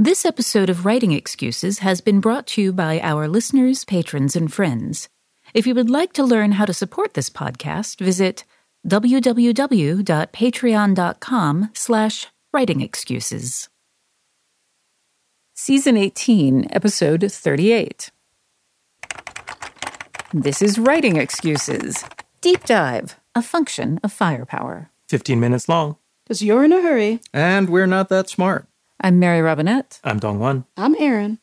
This 0.00 0.24
episode 0.24 0.70
of 0.70 0.86
Writing 0.86 1.10
Excuses 1.10 1.80
has 1.80 2.00
been 2.00 2.20
brought 2.20 2.46
to 2.48 2.62
you 2.62 2.72
by 2.72 3.00
our 3.00 3.26
listeners, 3.26 3.84
patrons, 3.84 4.36
and 4.36 4.52
friends. 4.52 5.08
If 5.54 5.66
you 5.66 5.74
would 5.74 5.90
like 5.90 6.12
to 6.12 6.22
learn 6.22 6.52
how 6.52 6.66
to 6.66 6.72
support 6.72 7.14
this 7.14 7.28
podcast, 7.28 7.98
visit 7.98 8.44
www.patreon.com 8.86 11.70
slash 11.74 12.26
writingexcuses. 12.54 13.68
Season 15.54 15.96
18, 15.96 16.68
Episode 16.70 17.32
38. 17.32 18.12
This 20.32 20.62
is 20.62 20.78
Writing 20.78 21.16
Excuses. 21.16 22.04
Deep 22.40 22.62
Dive, 22.62 23.18
a 23.34 23.42
function 23.42 23.98
of 24.04 24.12
firepower. 24.12 24.92
15 25.08 25.40
minutes 25.40 25.68
long. 25.68 25.96
Because 26.22 26.40
you're 26.40 26.62
in 26.62 26.72
a 26.72 26.82
hurry. 26.82 27.20
And 27.32 27.68
we're 27.68 27.86
not 27.86 28.08
that 28.10 28.30
smart. 28.30 28.68
I'm 29.00 29.18
Mary 29.18 29.40
Robinette. 29.40 30.00
I'm 30.02 30.18
DongWon. 30.18 30.64
I'm 30.76 30.96
Erin. 30.98 31.38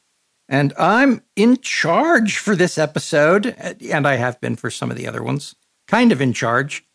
And 0.49 0.73
I'm 0.77 1.23
in 1.35 1.57
charge 1.57 2.37
for 2.37 2.55
this 2.55 2.77
episode, 2.77 3.47
and 3.89 4.07
I 4.07 4.15
have 4.15 4.39
been 4.41 4.55
for 4.55 4.69
some 4.69 4.91
of 4.91 4.97
the 4.97 5.07
other 5.07 5.23
ones. 5.23 5.55
Kind 5.87 6.11
of 6.11 6.21
in 6.21 6.33
charge. 6.33 6.85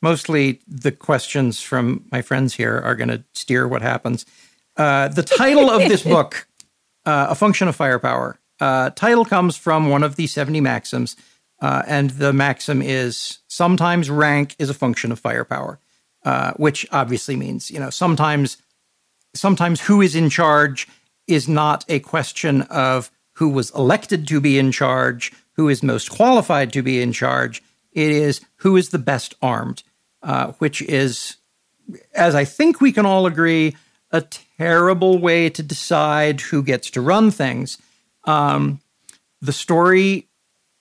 Mostly 0.00 0.60
the 0.66 0.92
questions 0.92 1.60
from 1.60 2.04
my 2.12 2.22
friends 2.22 2.54
here 2.54 2.78
are 2.78 2.94
going 2.94 3.08
to 3.08 3.24
steer 3.34 3.66
what 3.66 3.82
happens. 3.82 4.24
Uh, 4.76 5.08
the 5.08 5.22
title 5.22 5.68
of 5.68 5.80
this 5.80 6.02
book, 6.14 6.46
uh, 7.04 7.26
A 7.30 7.34
Function 7.34 7.68
of 7.68 7.76
Firepower, 7.76 8.38
uh, 8.60 8.90
title 8.90 9.24
comes 9.24 9.56
from 9.56 9.90
one 9.90 10.02
of 10.02 10.16
the 10.16 10.26
70 10.26 10.60
maxims, 10.60 11.16
uh, 11.60 11.82
and 11.86 12.10
the 12.10 12.32
maxim 12.32 12.80
is 12.80 13.38
sometimes 13.48 14.08
rank 14.08 14.54
is 14.58 14.70
a 14.70 14.74
function 14.74 15.10
of 15.10 15.18
firepower, 15.18 15.80
uh, 16.24 16.52
which 16.52 16.86
obviously 16.92 17.36
means, 17.36 17.70
you 17.70 17.80
know, 17.80 17.90
sometimes 17.90 18.58
sometimes 19.34 19.82
who 19.82 20.00
is 20.00 20.14
in 20.14 20.30
charge 20.30 20.88
is 21.26 21.48
not 21.48 21.84
a 21.88 22.00
question 22.00 22.62
of 22.62 23.10
who 23.34 23.48
was 23.48 23.70
elected 23.70 24.26
to 24.28 24.40
be 24.40 24.58
in 24.58 24.70
charge, 24.72 25.32
who 25.52 25.68
is 25.68 25.82
most 25.82 26.10
qualified 26.10 26.72
to 26.72 26.82
be 26.82 27.00
in 27.00 27.12
charge. 27.12 27.62
It 27.92 28.10
is 28.10 28.40
who 28.56 28.76
is 28.76 28.90
the 28.90 28.98
best 28.98 29.34
armed, 29.42 29.82
uh, 30.22 30.52
which 30.58 30.82
is, 30.82 31.36
as 32.14 32.34
I 32.34 32.44
think 32.44 32.80
we 32.80 32.92
can 32.92 33.06
all 33.06 33.26
agree, 33.26 33.76
a 34.10 34.20
terrible 34.20 35.18
way 35.18 35.50
to 35.50 35.62
decide 35.62 36.40
who 36.40 36.62
gets 36.62 36.90
to 36.90 37.00
run 37.00 37.30
things. 37.30 37.78
Um, 38.24 38.80
the 39.40 39.52
story, 39.52 40.28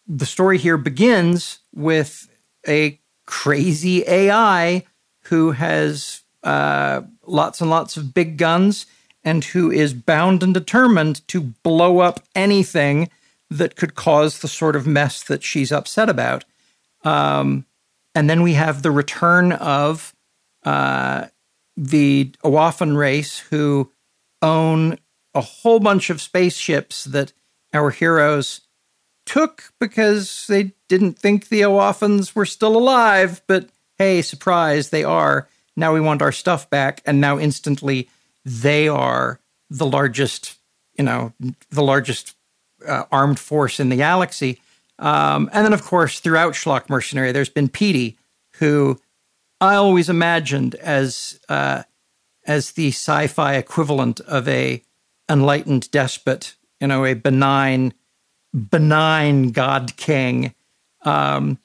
the 0.08 0.26
story 0.26 0.58
here 0.58 0.78
begins 0.78 1.60
with 1.74 2.30
a 2.68 3.00
crazy 3.26 4.04
AI 4.08 4.86
who 5.24 5.52
has 5.52 6.22
uh, 6.44 7.02
lots 7.26 7.62
and 7.62 7.70
lots 7.70 7.98
of 7.98 8.14
big 8.14 8.38
guns 8.38 8.86
and 9.24 9.44
who 9.46 9.72
is 9.72 9.94
bound 9.94 10.44
and 10.44 10.54
determined 10.54 11.26
to 11.30 11.42
blow 11.42 12.00
up 12.00 12.22
anything 12.36 13.10
that 13.50 13.76
could 13.76 13.96
cause 13.96 14.40
the 14.40 14.48
sort 14.48 14.76
of 14.76 14.88
mess 14.88 15.24
that 15.24 15.44
she's 15.44 15.72
upset 15.72 16.10
about. 16.10 16.44
Um, 17.04 17.66
and 18.16 18.30
then 18.30 18.42
we 18.42 18.54
have 18.54 18.82
the 18.82 18.92
return 18.92 19.52
of 19.54 20.14
uh, 20.66 21.26
the 21.78 22.32
Awafan 22.44 22.98
race 22.98 23.40
who 23.40 23.92
own 24.42 24.98
a 25.34 25.42
whole 25.42 25.80
bunch 25.80 26.10
of 26.10 26.22
spaceships 26.22 27.06
that 27.06 27.34
our 27.74 27.90
heroes 27.90 28.62
took 29.26 29.74
because 29.80 30.46
they 30.48 30.74
didn't 30.88 31.18
think 31.18 31.48
the 31.48 31.62
Awafans 31.62 32.36
were 32.36 32.46
still 32.46 32.78
alive, 32.78 33.42
but 33.48 33.70
hey, 33.98 34.22
surprise, 34.22 34.90
they 34.90 35.04
are 35.04 35.48
now 35.76 35.94
we 35.94 36.00
want 36.00 36.22
our 36.22 36.32
stuff 36.32 36.70
back 36.70 37.02
and 37.06 37.20
now 37.20 37.40
instantly 37.40 38.10
they 38.46 38.88
are 38.88 39.40
the 39.70 39.86
largest 39.86 40.58
you 40.98 41.04
know 41.04 41.34
the 41.70 41.84
largest 41.84 42.36
uh, 42.88 43.04
armed 43.12 43.40
force 43.40 43.80
in 43.80 43.90
the 43.90 43.96
galaxy. 43.96 44.60
Um, 45.00 45.50
and 45.54 45.66
then 45.66 45.74
of 45.74 45.84
course 45.84 46.20
throughout 46.20 46.54
schlock 46.54 46.90
mercenary 46.90 47.32
there's 47.32 47.50
been 47.50 47.70
Petey 47.70 48.18
who 48.58 49.00
i 49.60 49.76
always 49.76 50.10
imagined 50.10 50.76
as 50.76 51.40
uh, 51.50 51.84
as 52.46 52.72
the 52.72 52.90
sci-fi 52.90 53.56
equivalent 53.56 54.20
of 54.22 54.48
a 54.48 54.84
enlightened 55.30 55.90
despot 55.92 56.56
you 56.80 56.88
know 56.88 57.06
a 57.06 57.14
benign 57.14 57.94
benign 58.54 59.52
god 59.52 59.96
king 59.98 60.54
um, 61.04 61.58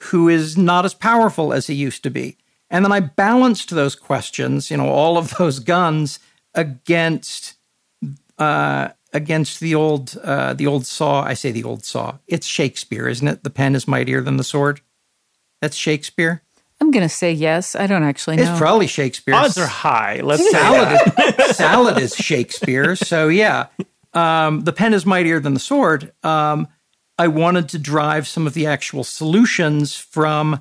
who 0.00 0.28
is 0.28 0.58
not 0.58 0.84
as 0.84 0.94
powerful 0.94 1.52
as 1.52 1.66
he 1.66 1.74
used 1.74 2.02
to 2.02 2.10
be 2.10 2.36
and 2.74 2.84
then 2.84 2.90
I 2.90 2.98
balanced 2.98 3.70
those 3.70 3.94
questions, 3.94 4.68
you 4.68 4.76
know, 4.76 4.88
all 4.88 5.16
of 5.16 5.30
those 5.38 5.60
guns 5.60 6.18
against 6.56 7.54
uh, 8.36 8.88
against 9.12 9.60
the 9.60 9.76
old 9.76 10.16
uh, 10.24 10.54
the 10.54 10.66
old 10.66 10.84
saw. 10.84 11.22
I 11.22 11.34
say 11.34 11.52
the 11.52 11.62
old 11.62 11.84
saw. 11.84 12.18
It's 12.26 12.48
Shakespeare, 12.48 13.06
isn't 13.06 13.28
it? 13.28 13.44
The 13.44 13.50
pen 13.50 13.76
is 13.76 13.86
mightier 13.86 14.20
than 14.20 14.38
the 14.38 14.44
sword. 14.44 14.80
That's 15.62 15.76
Shakespeare. 15.76 16.42
I'm 16.80 16.90
going 16.90 17.04
to 17.04 17.14
say 17.14 17.30
yes. 17.30 17.76
I 17.76 17.86
don't 17.86 18.02
actually 18.02 18.36
know. 18.36 18.42
It's 18.42 18.58
probably 18.58 18.88
Shakespeare. 18.88 19.34
Odds 19.34 19.56
are 19.56 19.68
high. 19.68 20.20
Let's 20.20 20.50
salad. 20.50 21.00
Is, 21.48 21.56
salad 21.56 21.98
is 21.98 22.16
Shakespeare. 22.16 22.96
So 22.96 23.28
yeah, 23.28 23.68
um, 24.14 24.62
the 24.62 24.72
pen 24.72 24.94
is 24.94 25.06
mightier 25.06 25.38
than 25.38 25.54
the 25.54 25.60
sword. 25.60 26.12
Um, 26.24 26.66
I 27.20 27.28
wanted 27.28 27.68
to 27.68 27.78
drive 27.78 28.26
some 28.26 28.48
of 28.48 28.54
the 28.54 28.66
actual 28.66 29.04
solutions 29.04 29.96
from 29.96 30.60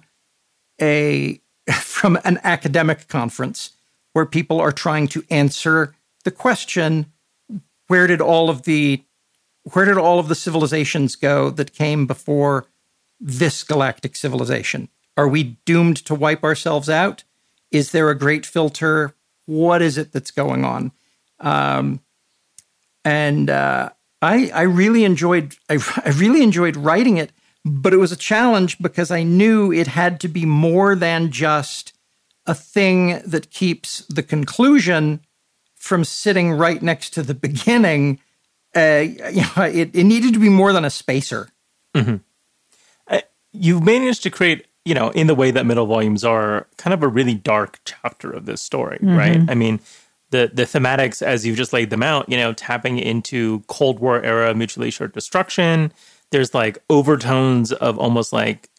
a 0.79 1.41
from 1.81 2.19
an 2.23 2.39
academic 2.43 3.07
conference 3.07 3.71
where 4.13 4.25
people 4.25 4.59
are 4.59 4.71
trying 4.71 5.07
to 5.09 5.23
answer 5.29 5.95
the 6.23 6.31
question 6.31 7.07
where 7.87 8.07
did 8.07 8.21
all 8.21 8.49
of 8.49 8.63
the 8.63 9.03
where 9.73 9.85
did 9.85 9.97
all 9.97 10.19
of 10.19 10.27
the 10.27 10.35
civilizations 10.35 11.15
go 11.15 11.49
that 11.49 11.73
came 11.73 12.05
before 12.05 12.65
this 13.19 13.63
galactic 13.63 14.15
civilization? 14.15 14.89
Are 15.15 15.27
we 15.27 15.57
doomed 15.65 15.97
to 16.05 16.15
wipe 16.15 16.43
ourselves 16.43 16.89
out? 16.89 17.23
Is 17.71 17.91
there 17.91 18.09
a 18.09 18.17
great 18.17 18.45
filter? 18.45 19.13
What 19.45 19.81
is 19.81 19.97
it 19.97 20.11
that's 20.11 20.31
going 20.31 20.65
on? 20.65 20.91
Um, 21.39 22.01
and 23.05 23.49
uh, 23.49 23.91
I, 24.21 24.51
I 24.53 24.61
really 24.63 25.03
enjoyed 25.05 25.55
I, 25.69 25.77
I 26.05 26.09
really 26.09 26.43
enjoyed 26.43 26.75
writing 26.75 27.17
it 27.17 27.31
but 27.65 27.93
it 27.93 27.97
was 27.97 28.11
a 28.11 28.17
challenge 28.17 28.77
because 28.79 29.11
I 29.11 29.23
knew 29.23 29.71
it 29.71 29.87
had 29.87 30.19
to 30.21 30.27
be 30.27 30.45
more 30.45 30.95
than 30.95 31.31
just 31.31 31.93
a 32.45 32.53
thing 32.53 33.21
that 33.25 33.51
keeps 33.51 33.99
the 34.07 34.23
conclusion 34.23 35.21
from 35.75 36.03
sitting 36.03 36.51
right 36.51 36.81
next 36.81 37.11
to 37.11 37.23
the 37.23 37.33
beginning. 37.33 38.19
Uh, 38.75 39.05
you 39.31 39.43
know, 39.55 39.63
it, 39.63 39.95
it, 39.95 40.03
needed 40.03 40.33
to 40.33 40.39
be 40.39 40.49
more 40.49 40.73
than 40.73 40.83
a 40.83 40.89
spacer. 40.89 41.49
Mm-hmm. 41.93 42.15
Uh, 43.07 43.21
you've 43.51 43.83
managed 43.83 44.23
to 44.23 44.31
create, 44.31 44.65
you 44.83 44.95
know, 44.95 45.09
in 45.11 45.27
the 45.27 45.35
way 45.35 45.51
that 45.51 45.65
middle 45.65 45.85
volumes 45.85 46.23
are, 46.23 46.67
kind 46.77 46.93
of 46.93 47.03
a 47.03 47.07
really 47.07 47.35
dark 47.35 47.79
chapter 47.85 48.31
of 48.31 48.45
this 48.45 48.61
story, 48.61 48.97
mm-hmm. 48.97 49.15
right? 49.15 49.41
I 49.47 49.53
mean, 49.53 49.79
the 50.31 50.49
the 50.51 50.63
thematics 50.63 51.21
as 51.21 51.45
you've 51.45 51.55
just 51.55 51.71
laid 51.71 51.91
them 51.91 52.01
out, 52.01 52.27
you 52.27 52.35
know, 52.35 52.51
tapping 52.51 52.97
into 52.97 53.59
Cold 53.67 53.99
War 53.99 54.21
era 54.23 54.55
mutually 54.55 54.87
assured 54.87 55.13
destruction 55.13 55.93
there's 56.33 56.53
like 56.53 56.79
overtones 56.89 57.71
of 57.71 57.97
almost 57.97 58.33
like 58.33 58.69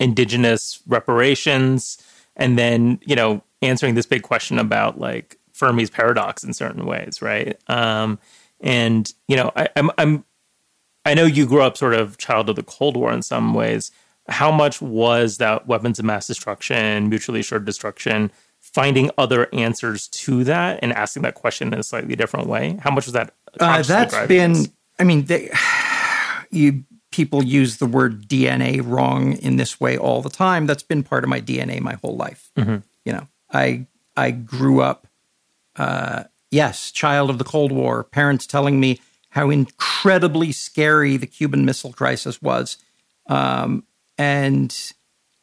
indigenous 0.00 0.82
reparations 0.86 1.96
and 2.36 2.58
then 2.58 2.98
you 3.06 3.14
know 3.14 3.42
answering 3.62 3.94
this 3.94 4.06
big 4.06 4.22
question 4.22 4.58
about 4.58 4.98
like 4.98 5.38
fermi's 5.54 5.88
paradox 5.88 6.42
in 6.42 6.52
certain 6.52 6.84
ways 6.84 7.22
right? 7.22 7.58
Um 7.70 8.18
and 8.60 9.10
you 9.28 9.36
know 9.36 9.50
I, 9.56 9.68
i'm 9.76 9.90
i'm 9.96 10.24
i 11.06 11.14
know 11.14 11.24
you 11.24 11.46
grew 11.46 11.62
up 11.62 11.78
sort 11.78 11.94
of 11.94 12.18
child 12.18 12.50
of 12.50 12.56
the 12.56 12.62
cold 12.62 12.96
war 12.96 13.12
in 13.12 13.22
some 13.22 13.54
ways. 13.54 13.90
How 14.28 14.52
much 14.52 14.82
was 14.82 15.38
that 15.38 15.66
weapons 15.66 15.98
of 15.98 16.04
mass 16.04 16.26
destruction 16.26 17.08
mutually 17.08 17.40
assured 17.40 17.64
destruction 17.64 18.30
finding 18.60 19.10
other 19.16 19.48
answers 19.54 20.08
to 20.08 20.44
that 20.44 20.78
and 20.82 20.92
asking 20.92 21.22
that 21.22 21.34
question 21.34 21.72
in 21.72 21.80
a 21.80 21.82
slightly 21.82 22.16
different 22.16 22.48
way? 22.48 22.78
How 22.82 22.90
much 22.90 23.06
was 23.06 23.14
that 23.14 23.32
uh, 23.58 23.82
that's 23.82 24.26
been 24.26 24.52
this? 24.54 24.68
i 24.98 25.04
mean 25.04 25.24
they 25.24 25.50
you 26.50 26.84
people 27.10 27.42
use 27.42 27.78
the 27.78 27.86
word 27.86 28.28
DNA 28.28 28.80
wrong 28.84 29.32
in 29.34 29.56
this 29.56 29.80
way 29.80 29.98
all 29.98 30.22
the 30.22 30.30
time. 30.30 30.66
That's 30.66 30.82
been 30.82 31.02
part 31.02 31.24
of 31.24 31.30
my 31.30 31.40
DNA 31.40 31.80
my 31.80 31.94
whole 31.94 32.16
life. 32.16 32.50
Mm-hmm. 32.56 32.76
You 33.04 33.12
know, 33.12 33.28
I 33.52 33.86
I 34.16 34.30
grew 34.30 34.80
up, 34.80 35.06
uh, 35.76 36.24
yes, 36.50 36.90
child 36.90 37.30
of 37.30 37.38
the 37.38 37.44
Cold 37.44 37.72
War. 37.72 38.04
Parents 38.04 38.46
telling 38.46 38.78
me 38.80 39.00
how 39.30 39.50
incredibly 39.50 40.52
scary 40.52 41.16
the 41.16 41.26
Cuban 41.26 41.64
Missile 41.64 41.92
Crisis 41.92 42.42
was, 42.42 42.78
um, 43.26 43.84
and 44.18 44.92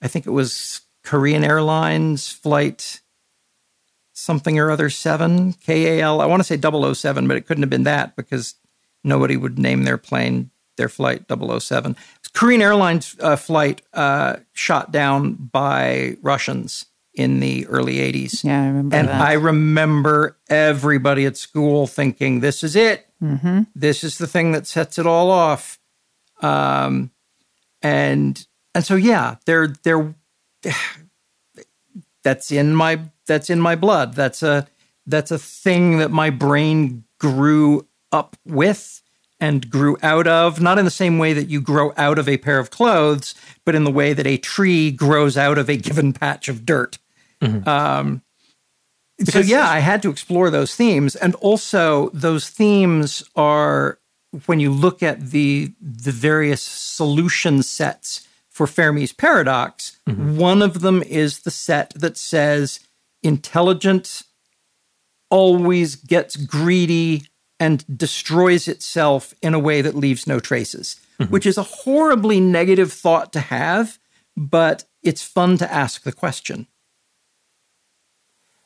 I 0.01 0.07
think 0.07 0.27
it 0.27 0.31
was 0.31 0.81
Korean 1.03 1.43
Airlines 1.43 2.29
flight 2.29 3.01
something 4.13 4.57
or 4.57 4.71
other 4.71 4.89
seven 4.89 5.53
KAL. 5.53 6.21
I 6.21 6.25
want 6.25 6.39
to 6.39 6.43
say 6.43 6.59
007, 6.59 7.27
but 7.27 7.37
it 7.37 7.45
couldn't 7.45 7.61
have 7.61 7.69
been 7.69 7.83
that 7.83 8.15
because 8.15 8.55
nobody 9.03 9.37
would 9.37 9.59
name 9.59 9.83
their 9.83 9.97
plane 9.97 10.49
their 10.77 10.89
flight 10.89 11.25
007. 11.29 11.95
Korean 12.33 12.61
Airlines 12.61 13.15
uh, 13.19 13.35
flight 13.35 13.81
uh, 13.93 14.37
shot 14.53 14.91
down 14.91 15.33
by 15.33 16.17
Russians 16.21 16.85
in 17.13 17.39
the 17.39 17.65
early 17.67 17.95
80s. 17.95 18.43
Yeah, 18.43 18.61
I 18.61 18.67
remember 18.67 18.95
and 18.95 19.07
that. 19.07 19.21
I 19.21 19.33
remember 19.33 20.37
everybody 20.49 21.25
at 21.25 21.35
school 21.35 21.87
thinking, 21.87 22.41
this 22.41 22.63
is 22.63 22.75
it. 22.75 23.07
Mm-hmm. 23.21 23.63
This 23.75 24.03
is 24.03 24.19
the 24.19 24.27
thing 24.27 24.51
that 24.51 24.67
sets 24.67 24.99
it 24.99 25.07
all 25.07 25.31
off. 25.31 25.79
Um, 26.41 27.11
and 27.81 28.45
and 28.75 28.85
so 28.85 28.95
yeah, 28.95 29.35
they're 29.45 29.73
they're 29.83 30.13
that's 32.23 32.51
in 32.51 32.75
my 32.75 32.99
that's 33.25 33.49
in 33.49 33.59
my 33.59 33.75
blood. 33.75 34.13
That's 34.13 34.43
a 34.43 34.67
that's 35.07 35.31
a 35.31 35.39
thing 35.39 35.97
that 35.97 36.11
my 36.11 36.29
brain 36.29 37.05
grew 37.19 37.87
up 38.11 38.35
with 38.45 39.01
and 39.39 39.69
grew 39.69 39.97
out 40.01 40.27
of, 40.27 40.59
not 40.59 40.79
in 40.79 40.85
the 40.85 40.91
same 40.91 41.17
way 41.19 41.33
that 41.33 41.49
you 41.49 41.61
grow 41.61 41.93
out 41.97 42.17
of 42.17 42.27
a 42.27 42.37
pair 42.37 42.59
of 42.59 42.71
clothes, 42.71 43.35
but 43.65 43.75
in 43.75 43.83
the 43.83 43.91
way 43.91 44.13
that 44.13 44.25
a 44.25 44.37
tree 44.37 44.91
grows 44.91 45.37
out 45.37 45.57
of 45.57 45.69
a 45.69 45.77
given 45.87 46.13
patch 46.13 46.47
of 46.49 46.65
dirt. 46.65 46.97
Um, 47.67 48.23
so 49.23 49.39
yeah, 49.39 49.67
I 49.67 49.79
had 49.79 50.01
to 50.03 50.09
explore 50.09 50.49
those 50.49 50.75
themes, 50.75 51.15
and 51.15 51.33
also 51.35 52.09
those 52.13 52.49
themes 52.49 53.23
are 53.35 53.99
when 54.45 54.59
you 54.59 54.71
look 54.71 55.01
at 55.01 55.31
the 55.31 55.73
the 55.81 56.11
various 56.11 56.61
solution 56.61 57.63
sets 57.63 58.27
for 58.49 58.67
Fermi's 58.67 59.13
paradox. 59.13 59.99
One 60.37 60.61
of 60.61 60.81
them 60.81 61.01
is 61.03 61.39
the 61.39 61.51
set 61.51 61.93
that 61.95 62.17
says 62.17 62.79
intelligence 63.23 64.23
always 65.29 65.95
gets 65.95 66.35
greedy 66.35 67.23
and 67.59 67.85
destroys 67.97 68.67
itself 68.67 69.33
in 69.41 69.53
a 69.53 69.59
way 69.59 69.81
that 69.81 69.95
leaves 69.95 70.27
no 70.27 70.39
traces, 70.39 70.99
which 71.29 71.45
is 71.45 71.57
a 71.57 71.63
horribly 71.63 72.39
negative 72.39 72.93
thought 72.93 73.33
to 73.33 73.39
have, 73.39 73.97
but 74.35 74.85
it's 75.03 75.23
fun 75.23 75.57
to 75.57 75.71
ask 75.73 76.03
the 76.03 76.11
question. 76.11 76.67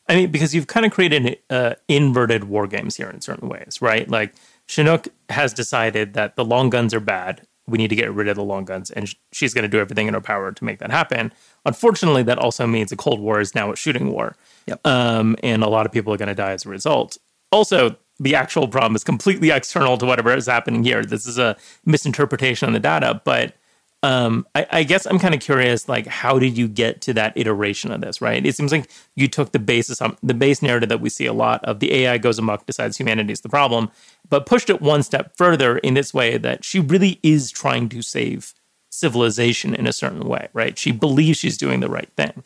I 0.09 0.15
mean, 0.15 0.31
because 0.31 0.53
you've 0.53 0.67
kind 0.67 0.85
of 0.85 0.91
created 0.91 1.37
uh, 1.49 1.75
inverted 1.87 2.45
war 2.45 2.67
games 2.67 2.97
here 2.97 3.09
in 3.09 3.21
certain 3.21 3.47
ways, 3.47 3.81
right? 3.81 4.09
Like 4.09 4.33
Chinook 4.67 5.07
has 5.29 5.53
decided 5.53 6.13
that 6.15 6.35
the 6.35 6.43
long 6.43 6.69
guns 6.69 6.93
are 6.93 6.99
bad. 6.99 7.47
We 7.67 7.77
need 7.77 7.89
to 7.89 7.95
get 7.95 8.11
rid 8.11 8.27
of 8.27 8.35
the 8.35 8.43
long 8.43 8.65
guns, 8.65 8.91
and 8.91 9.13
she's 9.31 9.53
going 9.53 9.63
to 9.63 9.69
do 9.69 9.79
everything 9.79 10.07
in 10.07 10.13
her 10.13 10.19
power 10.21 10.51
to 10.51 10.63
make 10.65 10.79
that 10.79 10.91
happen. 10.91 11.31
Unfortunately, 11.65 12.23
that 12.23 12.39
also 12.39 12.67
means 12.67 12.89
the 12.89 12.97
Cold 12.97 13.21
War 13.21 13.39
is 13.39 13.55
now 13.55 13.71
a 13.71 13.75
shooting 13.77 14.11
war, 14.11 14.35
Yep. 14.65 14.85
um, 14.85 15.37
and 15.43 15.63
a 15.63 15.69
lot 15.69 15.85
of 15.85 15.91
people 15.91 16.13
are 16.13 16.17
going 16.17 16.27
to 16.27 16.35
die 16.35 16.51
as 16.51 16.65
a 16.65 16.69
result. 16.69 17.17
Also, 17.51 17.95
the 18.21 18.35
actual 18.35 18.67
problem 18.67 18.95
is 18.95 19.03
completely 19.03 19.49
external 19.49 19.97
to 19.97 20.05
whatever 20.05 20.33
is 20.35 20.45
happening 20.45 20.83
here. 20.83 21.03
This 21.03 21.25
is 21.25 21.39
a 21.39 21.57
misinterpretation 21.85 22.67
of 22.67 22.73
the 22.73 22.79
data, 22.79 23.19
but 23.25 23.55
um, 24.03 24.47
I, 24.53 24.67
I 24.71 24.83
guess 24.83 25.07
I'm 25.07 25.17
kind 25.17 25.33
of 25.33 25.41
curious, 25.41 25.89
like, 25.89 26.05
how 26.05 26.37
did 26.37 26.55
you 26.57 26.67
get 26.67 27.01
to 27.01 27.13
that 27.13 27.33
iteration 27.35 27.91
of 27.91 28.01
this? 28.01 28.21
Right? 28.21 28.45
It 28.45 28.55
seems 28.55 28.71
like 28.71 28.89
you 29.15 29.27
took 29.27 29.51
the 29.51 29.59
basis, 29.59 29.99
the 30.21 30.33
base 30.35 30.61
narrative 30.61 30.89
that 30.89 31.01
we 31.01 31.09
see 31.09 31.25
a 31.25 31.33
lot 31.33 31.63
of 31.65 31.79
the 31.79 31.93
AI 31.93 32.19
goes 32.19 32.37
amok, 32.37 32.67
decides 32.67 32.97
humanity 32.97 33.33
is 33.33 33.41
the 33.41 33.49
problem, 33.49 33.89
but 34.29 34.45
pushed 34.45 34.69
it 34.69 34.81
one 34.81 35.01
step 35.01 35.35
further 35.35 35.79
in 35.79 35.95
this 35.95 36.13
way 36.13 36.37
that 36.37 36.63
she 36.63 36.79
really 36.79 37.19
is 37.23 37.49
trying 37.49 37.89
to 37.89 38.03
save 38.03 38.53
civilization 38.91 39.73
in 39.73 39.87
a 39.87 39.93
certain 39.93 40.27
way. 40.27 40.47
Right? 40.53 40.77
She 40.77 40.91
believes 40.91 41.39
she's 41.39 41.57
doing 41.57 41.79
the 41.79 41.89
right 41.89 42.09
thing, 42.15 42.43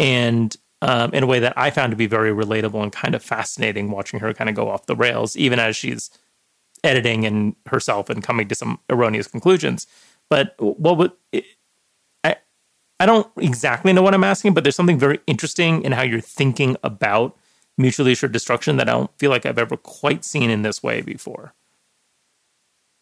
and 0.00 0.56
um, 0.82 1.14
in 1.14 1.22
a 1.22 1.26
way 1.26 1.38
that 1.38 1.56
I 1.56 1.70
found 1.70 1.92
to 1.92 1.96
be 1.96 2.06
very 2.06 2.32
relatable 2.32 2.82
and 2.82 2.92
kind 2.92 3.14
of 3.14 3.22
fascinating, 3.22 3.90
watching 3.90 4.18
her 4.18 4.34
kind 4.34 4.50
of 4.50 4.56
go 4.56 4.68
off 4.68 4.86
the 4.86 4.96
rails, 4.96 5.36
even 5.36 5.60
as 5.60 5.76
she's 5.76 6.10
editing 6.82 7.24
and 7.24 7.54
herself 7.66 8.10
and 8.10 8.22
coming 8.22 8.48
to 8.48 8.54
some 8.56 8.80
erroneous 8.90 9.28
conclusions. 9.28 9.86
But 10.28 10.56
what 10.58 10.98
would 10.98 11.12
I? 12.24 12.36
I 12.98 13.06
don't 13.06 13.30
exactly 13.36 13.92
know 13.92 14.02
what 14.02 14.12
I'm 14.12 14.24
asking, 14.24 14.54
but 14.54 14.64
there's 14.64 14.76
something 14.76 14.98
very 14.98 15.20
interesting 15.28 15.84
in 15.84 15.92
how 15.92 16.02
you're 16.02 16.20
thinking 16.20 16.76
about 16.82 17.36
mutually 17.78 18.12
assured 18.12 18.32
destruction 18.32 18.76
that 18.76 18.88
I 18.88 18.92
don't 18.92 19.18
feel 19.18 19.30
like 19.30 19.46
I've 19.46 19.58
ever 19.58 19.76
quite 19.76 20.24
seen 20.24 20.50
in 20.50 20.62
this 20.62 20.82
way 20.82 21.00
before. 21.00 21.54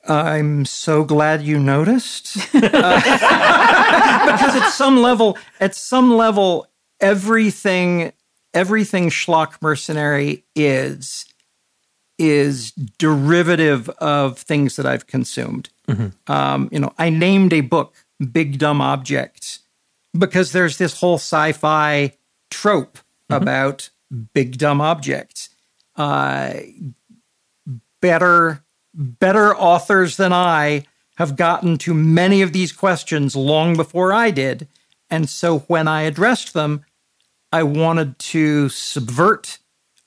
I'm 0.07 0.65
so 0.65 1.05
glad 1.05 1.43
you 1.43 1.59
noticed. 1.59 2.37
Uh, 2.55 3.01
because 4.27 4.57
at 4.57 4.69
some 4.71 5.01
level, 5.01 5.37
at 5.61 5.75
some 5.75 6.15
level, 6.15 6.67
everything 7.01 8.13
everything 8.53 9.09
schlock 9.11 9.61
mercenary 9.63 10.45
is 10.55 11.27
is 12.19 12.73
derivative 12.99 13.89
of 13.99 14.39
things 14.39 14.77
that 14.77 14.85
I've 14.85 15.07
consumed. 15.07 15.71
Um, 16.27 16.69
you 16.71 16.79
know, 16.79 16.93
I 16.99 17.11
named 17.11 17.53
a 17.53 17.63
book 17.63 17.95
"Big 18.33 18.59
Dumb 18.59 18.81
Objects" 18.81 19.61
because 20.17 20.53
there's 20.53 20.77
this 20.79 21.01
whole 21.01 21.17
sci-fi 21.17 22.17
trope 22.51 22.99
about 23.29 23.91
big 24.35 24.59
dumb 24.59 24.81
objects. 24.81 25.51
Uh, 25.97 26.55
better 28.01 28.63
better 28.93 29.55
authors 29.57 30.17
than 30.17 30.33
I 30.33 30.85
have 31.17 31.37
gotten 31.37 31.79
to 31.79 31.95
many 31.95 32.43
of 32.43 32.53
these 32.53 32.73
questions 32.73 33.37
long 33.37 33.77
before 33.77 34.13
I 34.13 34.31
did. 34.31 34.67
And 35.11 35.29
so 35.29 35.61
when 35.61 35.87
I 35.87 36.03
addressed 36.03 36.55
them, 36.55 36.85
I 37.53 37.63
wanted 37.63 38.19
to 38.19 38.69
subvert 38.69 39.59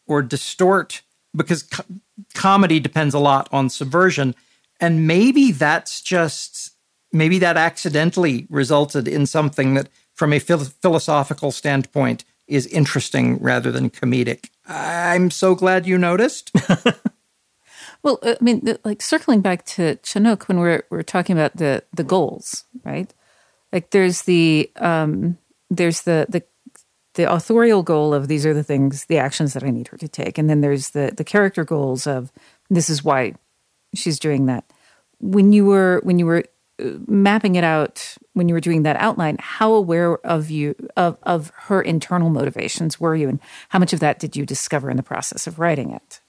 or 0.07 0.21
distort 0.21 1.01
because 1.35 1.63
co- 1.63 1.83
comedy 2.33 2.79
depends 2.79 3.13
a 3.13 3.19
lot 3.19 3.49
on 3.51 3.69
subversion. 3.69 4.35
And 4.79 5.07
maybe 5.07 5.51
that's 5.51 6.01
just, 6.01 6.73
maybe 7.11 7.39
that 7.39 7.57
accidentally 7.57 8.47
resulted 8.49 9.07
in 9.07 9.25
something 9.25 9.73
that, 9.75 9.89
from 10.13 10.33
a 10.33 10.39
phil- 10.39 10.59
philosophical 10.81 11.51
standpoint, 11.51 12.23
is 12.47 12.67
interesting 12.67 13.39
rather 13.39 13.71
than 13.71 13.89
comedic. 13.89 14.49
I'm 14.67 15.31
so 15.31 15.55
glad 15.55 15.85
you 15.85 15.97
noticed. 15.97 16.51
Well, 18.03 18.19
I 18.21 18.35
mean, 18.41 18.77
like 18.83 19.01
circling 19.01 19.39
back 19.39 19.65
to 19.65 19.97
Chinook 20.03 20.49
when 20.49 20.59
we're 20.59 20.83
we're 20.89 21.03
talking 21.03 21.37
about 21.37 21.55
the 21.55 21.83
the 21.93 22.03
goals, 22.03 22.65
right? 22.83 23.11
Like 23.71 23.91
there's 23.91 24.23
the 24.23 24.69
um 24.75 25.37
there's 25.69 26.01
the 26.01 26.25
the 26.27 26.43
the 27.15 27.31
authorial 27.31 27.83
goal 27.83 28.13
of 28.13 28.27
these 28.27 28.45
are 28.45 28.53
the 28.53 28.63
things, 28.63 29.05
the 29.05 29.17
actions 29.17 29.53
that 29.53 29.63
I 29.63 29.69
need 29.69 29.87
her 29.89 29.97
to 29.97 30.07
take, 30.07 30.37
and 30.37 30.49
then 30.49 30.61
there's 30.61 30.91
the 30.91 31.13
the 31.15 31.23
character 31.23 31.63
goals 31.63 32.07
of 32.07 32.31
this 32.69 32.89
is 32.89 33.03
why 33.03 33.33
she's 33.93 34.19
doing 34.19 34.45
that. 34.47 34.65
When 35.19 35.53
you 35.53 35.65
were 35.65 36.01
when 36.03 36.19
you 36.19 36.25
were 36.25 36.43
uh, 36.81 36.91
mapping 37.07 37.55
it 37.55 37.63
out, 37.63 38.15
when 38.33 38.49
you 38.49 38.55
were 38.55 38.59
doing 38.59 38.83
that 38.83 38.95
outline, 38.97 39.37
how 39.39 39.73
aware 39.73 40.17
of 40.25 40.49
you 40.49 40.75
of 40.97 41.17
of 41.23 41.51
her 41.55 41.81
internal 41.81 42.29
motivations 42.29 42.99
were 42.99 43.15
you, 43.15 43.29
and 43.29 43.39
how 43.69 43.79
much 43.79 43.93
of 43.93 43.99
that 43.99 44.19
did 44.19 44.35
you 44.35 44.45
discover 44.45 44.89
in 44.89 44.97
the 44.97 45.03
process 45.03 45.47
of 45.47 45.59
writing 45.59 45.91
it? 45.91 46.19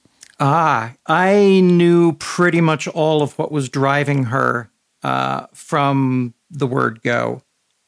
Ah, 0.40 0.94
I 1.06 1.60
knew 1.62 2.14
pretty 2.14 2.60
much 2.60 2.88
all 2.88 3.22
of 3.22 3.38
what 3.38 3.52
was 3.52 3.68
driving 3.68 4.24
her 4.24 4.70
uh, 5.02 5.46
from 5.52 6.34
the 6.50 6.66
word 6.66 7.02
go. 7.02 7.42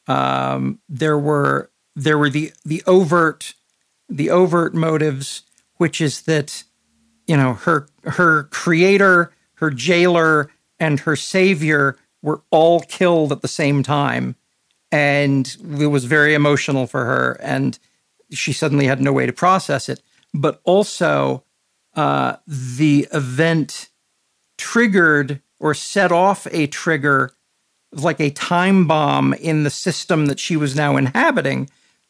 Um, 0.07 0.79
there 0.87 1.17
were 1.17 1.69
there 1.97 2.17
were 2.17 2.29
the 2.29 2.53
the 2.63 2.83
overt 2.85 3.55
the 4.07 4.29
overt 4.29 4.73
motives, 4.73 5.41
which 5.77 5.99
is 5.99 6.21
that 6.21 6.63
you 7.25 7.35
know 7.35 7.53
her 7.53 7.87
her 8.03 8.43
creator, 8.43 9.33
her 9.55 9.71
jailer, 9.71 10.49
and 10.79 11.01
her 11.01 11.15
savior 11.15 11.97
were 12.21 12.41
all 12.51 12.81
killed 12.81 13.31
at 13.31 13.41
the 13.41 13.47
same 13.47 13.81
time, 13.81 14.35
and 14.91 15.57
it 15.79 15.87
was 15.87 16.05
very 16.05 16.35
emotional 16.35 16.85
for 16.85 17.03
her, 17.05 17.37
and 17.41 17.79
she 18.31 18.53
suddenly 18.53 18.85
had 18.85 19.01
no 19.01 19.11
way 19.11 19.25
to 19.25 19.33
process 19.33 19.89
it. 19.89 20.01
But 20.33 20.61
also, 20.65 21.43
uh, 21.95 22.35
the 22.45 23.07
event 23.11 23.89
triggered 24.57 25.41
or 25.59 25.73
set 25.73 26.11
off 26.11 26.45
a 26.51 26.67
trigger 26.67 27.31
like 27.91 28.19
a 28.19 28.29
time 28.29 28.85
bomb 28.85 29.33
in 29.33 29.63
the 29.63 29.69
system 29.71 30.27
that 30.27 30.39
she 30.39 30.55
was 30.55 30.75
now 30.75 30.97
inhabiting 30.97 31.67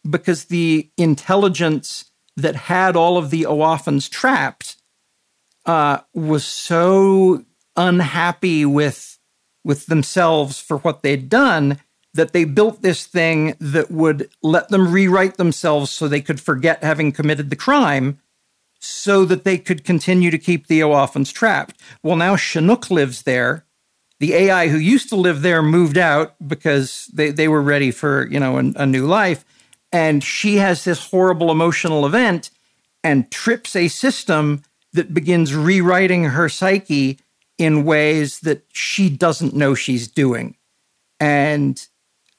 because 0.10 0.46
the 0.46 0.89
intelligence 0.98 2.12
that 2.36 2.56
had 2.56 2.96
all 2.96 3.18
of 3.18 3.30
the 3.30 3.46
Oaphans 3.46 4.10
trapped 4.10 4.77
uh, 5.66 6.00
was 6.13 6.46
so 6.46 7.44
unhappy 7.75 8.66
with 8.66 9.20
with 9.63 9.88
themselves 9.88 10.60
for 10.60 10.77
what 10.77 11.04
they'd 11.04 11.27
done 11.27 11.77
that 12.13 12.32
they 12.32 12.46
built 12.46 12.82
this 12.82 13.06
thing 13.06 13.56
that 13.60 13.92
would 13.92 14.30
let 14.42 14.70
them 14.70 14.92
rewrite 14.92 15.36
themselves 15.36 15.92
so 15.92 16.08
they 16.08 16.22
could 16.22 16.39
forget 16.39 16.84
having 16.84 17.12
committed 17.12 17.50
the 17.50 17.56
crime 17.56 18.18
so 18.80 19.25
that 19.25 19.44
they 19.44 19.58
could 19.58 19.84
continue 19.84 20.32
to 20.32 20.38
keep 20.38 20.68
the 20.68 20.82
Oaphans 20.84 21.32
trapped. 21.32 21.80
Well, 22.01 22.16
now 22.16 22.36
Chinook 22.36 22.89
lives 22.89 23.24
there. 23.24 23.66
The 24.20 24.34
AI 24.34 24.70
who 24.70 24.77
used 24.77 25.10
to 25.10 25.16
live 25.16 25.42
there 25.42 25.62
moved 25.62 25.98
out 25.98 26.36
because 26.46 27.10
they, 27.13 27.30
they 27.30 27.48
were 27.48 27.62
ready 27.62 27.92
for, 27.92 28.27
you 28.27 28.39
know, 28.39 28.58
a, 28.58 28.72
a 28.77 28.86
new 28.86 29.06
life. 29.06 29.46
And 29.91 30.24
she 30.24 30.58
has 30.58 30.84
this 30.84 31.10
horrible 31.10 31.51
emotional 31.51 32.06
event 32.06 32.50
and 33.03 33.32
trips 33.32 33.75
a 33.75 33.88
system 33.88 34.63
that 34.94 35.13
begins 35.13 35.56
rewriting 35.56 36.25
her 36.25 36.50
psyche 36.50 37.20
in 37.58 37.86
ways 37.86 38.41
that 38.41 38.63
she 38.74 39.10
doesn't 39.10 39.56
know 39.56 39.74
she's 39.75 40.08
doing. 40.08 40.56
And 41.20 41.86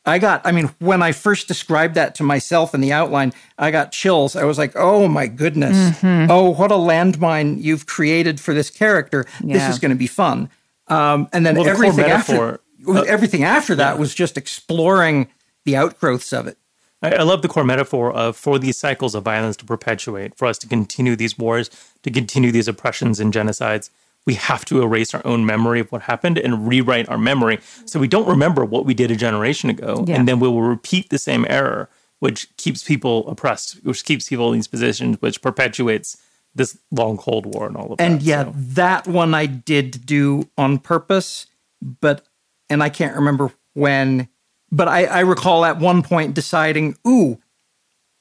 I 0.05 0.19
got, 0.19 0.47
I 0.47 0.53
mean, 0.53 0.71
when 0.79 1.03
I 1.03 1.13
first 1.13 1.49
described 1.49 1.95
that 1.97 2.15
to 2.17 2.23
myself 2.23 2.75
in 2.75 2.81
the 2.81 2.93
outline, 2.93 3.33
I 3.59 3.71
got 3.71 3.93
chills. 3.93 4.37
I 4.37 4.45
was 4.45 4.57
like, 4.57 4.73
oh 4.75 5.09
my 5.09 5.27
goodness. 5.27 5.77
Mm-hmm. 5.77 6.31
Oh, 6.31 6.51
what 6.51 6.71
a 6.71 6.77
landmine 6.77 7.63
you've 7.63 7.87
created 7.87 8.41
for 8.41 8.55
this 8.55 8.71
character. 8.71 9.27
Yeah. 9.43 9.55
This 9.55 9.75
is 9.75 9.79
going 9.79 9.91
to 9.91 9.97
be 9.97 10.07
fun. 10.07 10.51
Um, 10.87 11.29
and 11.33 11.45
then 11.45 11.57
well, 11.57 11.65
the 11.65 11.71
everything 11.71 12.07
after, 12.07 12.61
uh, 12.89 13.03
everything 13.03 13.45
after 13.45 13.75
that 13.75 13.95
yeah. 13.95 14.01
was 14.01 14.15
just 14.15 14.39
exploring 14.39 15.29
the 15.65 15.77
outgrowths 15.77 16.33
of 16.33 16.47
it. 16.47 16.57
I, 17.03 17.11
I 17.11 17.23
love 17.23 17.43
the 17.43 17.49
core 17.49 17.65
metaphor 17.65 18.13
of 18.13 18.37
for 18.37 18.59
these 18.59 18.79
cycles 18.79 19.15
of 19.15 19.25
violence 19.25 19.57
to 19.59 19.65
perpetuate, 19.65 20.37
for 20.37 20.47
us 20.47 20.59
to 20.59 20.67
continue 20.67 21.17
these 21.17 21.39
wars, 21.39 21.71
to 22.03 22.11
continue 22.11 22.53
these 22.53 22.69
oppressions 22.69 23.21
and 23.21 23.33
genocides 23.33 23.91
we 24.29 24.35
have 24.35 24.63
to 24.67 24.83
erase 24.83 25.15
our 25.15 25.27
own 25.27 25.47
memory 25.47 25.81
of 25.81 25.91
what 25.91 26.03
happened 26.03 26.37
and 26.37 26.69
rewrite 26.69 27.09
our 27.09 27.17
memory 27.17 27.59
so 27.87 27.99
we 27.99 28.07
don't 28.07 28.29
remember 28.29 28.63
what 28.63 28.85
we 28.85 28.93
did 28.93 29.11
a 29.11 29.17
generation 29.17 29.71
ago 29.71 30.05
yeah. 30.07 30.17
and 30.17 30.29
then 30.29 30.39
we 30.39 30.47
will 30.47 30.63
repeat 30.63 31.09
the 31.09 31.19
same 31.19 31.47
error 31.49 31.89
which 32.19 32.55
keeps 32.59 32.85
people 32.85 33.27
oppressed 33.27 33.83
which 33.85 34.05
keeps 34.05 34.29
people 34.29 34.53
in 34.53 34.59
these 34.59 34.69
positions 34.69 35.17
which 35.21 35.41
perpetuates 35.41 36.19
this 36.55 36.79
long 36.91 37.17
cold 37.17 37.47
war 37.47 37.67
and 37.67 37.77
all 37.77 37.93
of 37.93 37.97
that 37.97 38.05
and 38.05 38.23
yeah 38.23 38.45
so. 38.45 38.53
that 38.55 39.09
one 39.09 39.35
i 39.35 39.47
did 39.47 40.05
do 40.05 40.47
on 40.59 40.79
purpose 40.79 41.47
but 42.01 42.27
and 42.69 42.83
i 42.83 42.91
can't 42.91 43.17
remember 43.17 43.51
when 43.73 44.29
but 44.71 44.89
I, 44.89 45.05
I 45.05 45.21
recall 45.21 45.65
at 45.65 45.79
one 45.79 46.03
point 46.03 46.35
deciding 46.35 46.97
ooh 47.07 47.39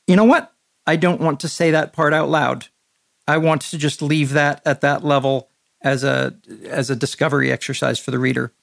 you 0.07 0.15
know 0.15 0.23
what 0.23 0.53
i 0.85 0.95
don't 0.95 1.21
want 1.21 1.39
to 1.41 1.47
say 1.47 1.71
that 1.71 1.93
part 1.93 2.13
out 2.13 2.29
loud 2.29 2.67
i 3.27 3.37
want 3.37 3.61
to 3.61 3.77
just 3.77 4.01
leave 4.01 4.31
that 4.31 4.61
at 4.65 4.81
that 4.81 5.03
level 5.03 5.49
as 5.81 6.03
a 6.03 6.35
as 6.69 6.89
a 6.89 6.95
discovery 6.95 7.51
exercise 7.51 7.99
for 7.99 8.11
the 8.11 8.19
reader. 8.19 8.53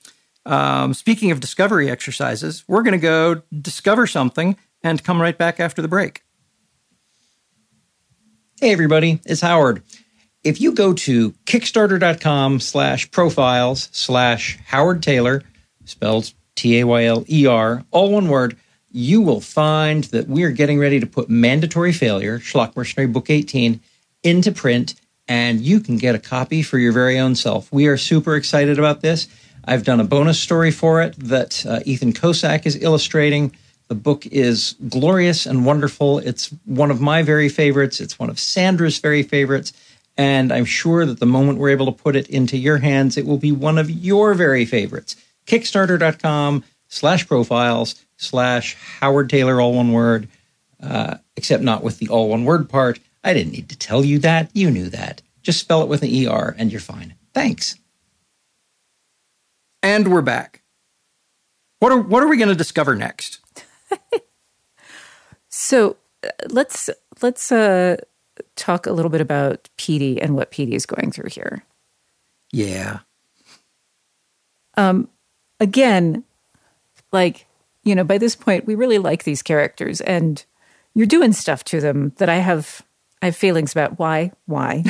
Um, 0.47 0.93
speaking 0.93 1.31
of 1.31 1.41
discovery 1.41 1.91
exercises, 1.91 2.64
we're 2.69 2.83
going 2.83 2.93
to 2.93 2.99
go 2.99 3.43
discover 3.59 4.07
something 4.07 4.57
and 4.83 5.03
come 5.03 5.21
right 5.21 5.37
back 5.37 5.59
after 5.59 5.81
the 5.81 5.88
break. 5.88 6.23
Hey 8.61 8.73
everybody, 8.73 9.21
it's 9.25 9.41
Howard. 9.41 9.83
If 10.43 10.61
you 10.61 10.73
go 10.73 10.93
to 10.93 11.31
kickstarter.com 11.47 12.61
slash 12.61 13.11
profiles 13.11 13.88
slash 13.93 14.59
Howard 14.67 15.00
Tayler, 15.00 15.43
spelled 15.87 16.33
T-A-Y-L-E-R, 16.56 17.84
all 17.90 18.11
one 18.11 18.28
word, 18.28 18.56
you 18.90 19.20
will 19.20 19.40
find 19.40 20.04
that 20.04 20.28
we 20.28 20.44
are 20.44 20.50
getting 20.50 20.78
ready 20.78 21.00
to 21.00 21.06
put 21.06 21.28
Mandatory 21.28 21.92
Failure, 21.92 22.38
Schlock 22.38 22.76
Mercenary 22.76 23.08
Book 23.08 23.28
18, 23.28 23.80
into 24.23 24.52
print 24.52 24.94
and 25.28 25.61
you 25.61 25.80
can 25.80 25.96
get 25.96 26.14
a 26.14 26.18
copy 26.18 26.62
for 26.62 26.78
your 26.78 26.92
very 26.92 27.18
own 27.18 27.34
self. 27.34 27.73
We 27.73 27.87
are 27.87 27.96
super 27.96 28.37
excited 28.37 28.78
about 28.78 29.00
this. 29.00 29.28
I've 29.64 29.84
done 29.84 30.00
a 30.00 30.04
bonus 30.04 30.38
story 30.38 30.70
for 30.70 31.00
it 31.00 31.14
that 31.18 31.64
uh, 31.64 31.80
Ethan 31.84 32.12
Kocak 32.12 32.66
is 32.66 32.82
illustrating. 32.82 33.54
The 33.88 33.94
book 33.94 34.26
is 34.26 34.76
glorious 34.88 35.46
and 35.46 35.64
wonderful. 35.64 36.18
It's 36.18 36.54
one 36.64 36.90
of 36.90 37.00
my 37.00 37.23
very 37.23 37.49
favorites. 37.49 38.00
It's 38.00 38.18
one 38.18 38.28
of 38.28 38.38
Sandra's 38.38 38.99
very 38.99 39.23
favorites. 39.23 39.73
And 40.16 40.52
I'm 40.52 40.64
sure 40.64 41.06
that 41.06 41.18
the 41.20 41.26
moment 41.26 41.58
we're 41.58 41.70
able 41.70 41.87
to 41.87 41.92
put 41.92 42.16
it 42.16 42.28
into 42.28 42.56
your 42.56 42.78
hands, 42.78 43.16
it 43.16 43.26
will 43.26 43.38
be 43.38 43.52
one 43.52 43.78
of 43.78 43.90
your 43.90 44.34
very 44.34 44.64
favorites. 44.64 45.16
Kickstarter.com 45.47 46.65
slash 46.89 47.27
profiles 47.27 48.05
slash 48.17 48.77
Howard 49.01 49.29
Tayler, 49.29 49.63
all 49.63 49.75
one 49.75 49.93
word, 49.93 50.29
uh, 50.83 51.17
except 51.37 51.63
not 51.63 51.83
with 51.83 51.99
the 51.99 52.09
all 52.09 52.29
one 52.29 52.45
word 52.45 52.69
part. 52.69 53.01
I 53.23 53.35
didn't 53.35 53.53
need 53.53 53.69
to 53.71 53.79
tell 53.79 54.05
you 54.05 54.19
that. 54.21 54.51
You 54.55 54.71
knew 54.71 54.89
that. 54.91 55.23
Just 55.43 55.61
spell 55.61 55.83
it 55.83 55.89
with 55.89 56.03
an 56.03 56.27
ER 56.27 56.55
and 56.59 56.71
you're 56.71 56.81
fine. 56.81 57.15
Thanks. 57.33 57.77
And 59.83 60.09
we're 60.09 60.23
back. 60.23 60.63
What 61.81 61.93
are 61.93 62.01
what 62.01 62.23
are 62.23 62.29
we 62.29 62.39
going 62.39 62.49
to 62.49 62.55
discover 62.55 62.95
next? 62.95 63.41
so, 65.51 65.97
uh, 66.25 66.29
let's 66.49 66.89
let's 67.21 67.53
uh 67.53 67.97
talk 68.57 68.87
a 68.87 68.93
little 68.93 69.11
bit 69.11 69.21
about 69.21 69.69
Petey 69.77 70.21
and 70.21 70.35
what 70.35 70.51
Petey 70.51 70.75
is 70.75 70.87
going 70.87 71.11
through 71.11 71.29
here. 71.29 71.65
Yeah. 72.53 73.01
Um 74.77 75.09
again, 75.64 76.23
like, 77.11 77.47
you 77.83 77.94
know, 77.94 78.04
by 78.04 78.18
this 78.18 78.37
point 78.37 78.66
we 78.66 78.75
really 78.75 78.99
like 78.99 79.25
these 79.25 79.42
characters 79.42 80.00
and 80.02 80.44
you're 80.94 81.06
doing 81.06 81.33
stuff 81.33 81.64
to 81.64 81.80
them 81.80 82.12
that 82.18 82.28
I 82.28 82.37
have 82.37 82.83
I 83.23 83.26
have 83.26 83.37
feelings 83.37 83.73
about 83.73 83.99
why. 83.99 84.33
Why? 84.44 84.85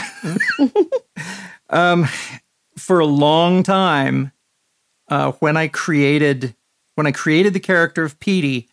um, 1.71 2.07
for 2.77 2.99
a 2.99 3.07
long 3.07 3.63
time, 3.63 4.33
uh, 5.09 5.33
when 5.39 5.57
I 5.57 5.69
created 5.69 6.55
when 6.97 7.07
I 7.07 7.13
created 7.13 7.53
the 7.53 7.61
character 7.61 8.03
of 8.03 8.19
Petey, 8.19 8.69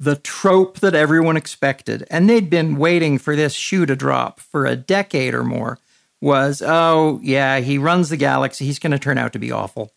the 0.00 0.16
trope 0.16 0.80
that 0.80 0.94
everyone 0.94 1.36
expected, 1.36 2.04
and 2.10 2.28
they'd 2.28 2.50
been 2.50 2.76
waiting 2.76 3.18
for 3.18 3.36
this 3.36 3.54
shoe 3.54 3.86
to 3.86 3.96
drop 3.96 4.40
for 4.40 4.66
a 4.66 4.76
decade 4.76 5.34
or 5.34 5.44
more, 5.44 5.78
was 6.20 6.60
oh 6.64 7.20
yeah, 7.22 7.60
he 7.60 7.78
runs 7.78 8.08
the 8.08 8.16
galaxy. 8.16 8.66
He's 8.66 8.80
going 8.80 8.90
to 8.90 8.98
turn 8.98 9.18
out 9.18 9.32
to 9.34 9.38
be 9.38 9.52
awful. 9.52 9.92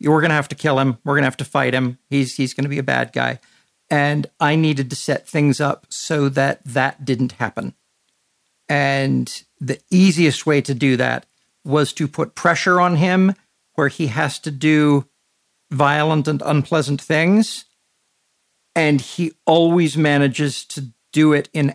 We're 0.00 0.20
going 0.20 0.30
to 0.30 0.36
have 0.36 0.48
to 0.48 0.54
kill 0.54 0.78
him. 0.78 0.98
We're 1.04 1.14
going 1.14 1.22
to 1.22 1.28
have 1.28 1.36
to 1.38 1.44
fight 1.44 1.74
him. 1.74 1.98
He's 2.08 2.36
he's 2.36 2.54
going 2.54 2.64
to 2.64 2.70
be 2.70 2.78
a 2.78 2.84
bad 2.84 3.12
guy. 3.12 3.40
And 3.90 4.26
I 4.38 4.54
needed 4.54 4.90
to 4.90 4.96
set 4.96 5.26
things 5.26 5.60
up 5.60 5.86
so 5.88 6.28
that 6.30 6.62
that 6.64 7.04
didn't 7.04 7.32
happen. 7.32 7.74
And 8.68 9.42
the 9.60 9.80
easiest 9.90 10.46
way 10.46 10.60
to 10.60 10.74
do 10.74 10.96
that 10.98 11.26
was 11.64 11.92
to 11.94 12.06
put 12.06 12.34
pressure 12.34 12.80
on 12.80 12.96
him 12.96 13.34
where 13.74 13.88
he 13.88 14.08
has 14.08 14.38
to 14.40 14.50
do 14.50 15.06
violent 15.70 16.28
and 16.28 16.42
unpleasant 16.44 17.00
things. 17.00 17.64
And 18.74 19.00
he 19.00 19.32
always 19.46 19.96
manages 19.96 20.64
to 20.66 20.88
do 21.12 21.32
it 21.32 21.48
in 21.52 21.74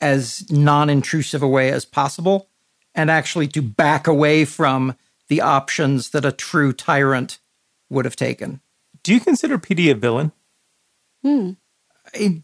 as 0.00 0.50
non 0.50 0.90
intrusive 0.90 1.42
a 1.42 1.48
way 1.48 1.70
as 1.70 1.84
possible 1.84 2.48
and 2.94 3.10
actually 3.10 3.46
to 3.48 3.62
back 3.62 4.06
away 4.06 4.44
from 4.44 4.96
the 5.28 5.40
options 5.40 6.10
that 6.10 6.24
a 6.24 6.32
true 6.32 6.72
tyrant 6.72 7.38
would 7.92 8.04
have 8.04 8.16
taken. 8.16 8.60
Do 9.02 9.14
you 9.14 9.20
consider 9.20 9.58
Petey 9.58 9.90
a 9.90 9.94
villain? 9.94 10.32
Hmm. 11.22 11.52
I 12.14 12.42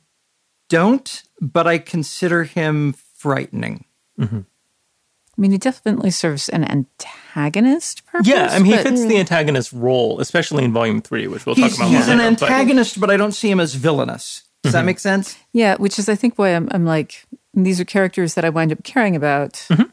don't, 0.69 1.23
but 1.41 1.67
I 1.67 1.79
consider 1.79 2.45
him 2.45 2.93
frightening. 2.93 3.85
Mm-hmm. 4.19 4.41
I 4.41 5.41
mean, 5.41 5.53
he 5.53 5.59
definitely 5.59 6.11
serves 6.11 6.49
an 6.49 6.65
antagonist 6.65 8.05
purpose. 8.07 8.27
Yeah, 8.27 8.49
I 8.51 8.59
mean, 8.59 8.73
he 8.73 8.79
fits 8.79 9.05
the 9.05 9.19
antagonist 9.19 9.73
role, 9.73 10.21
especially 10.21 10.65
in 10.65 10.73
Volume 10.73 11.01
Three, 11.01 11.29
which 11.29 11.47
we'll 11.47 11.55
he's, 11.55 11.77
talk 11.77 11.79
about. 11.79 11.91
Later. 11.93 11.99
He's 11.99 12.09
an 12.09 12.21
antagonist, 12.21 13.01
but, 13.01 13.07
but, 13.07 13.15
I 13.15 13.17
don't 13.17 13.33
see 13.33 13.49
him 13.51 13.61
as 13.61 13.75
villainous. 13.75 14.43
Does 14.63 14.73
mm-hmm. 14.73 14.79
that 14.79 14.85
make 14.85 14.99
sense? 14.99 15.39
Yeah, 15.53 15.77
which 15.77 15.99
is, 15.99 16.09
I 16.09 16.17
think, 16.17 16.39
why 16.39 16.51
I'm, 16.51 16.69
I'm 16.73 16.85
like, 16.85 17.25
these 17.55 17.81
are 17.81 17.85
characters 17.85 18.35
that 18.35 18.45
I 18.45 18.51
wind 18.51 18.73
up 18.73 18.83
caring 18.83 19.15
about 19.15 19.53
mm-hmm. 19.71 19.85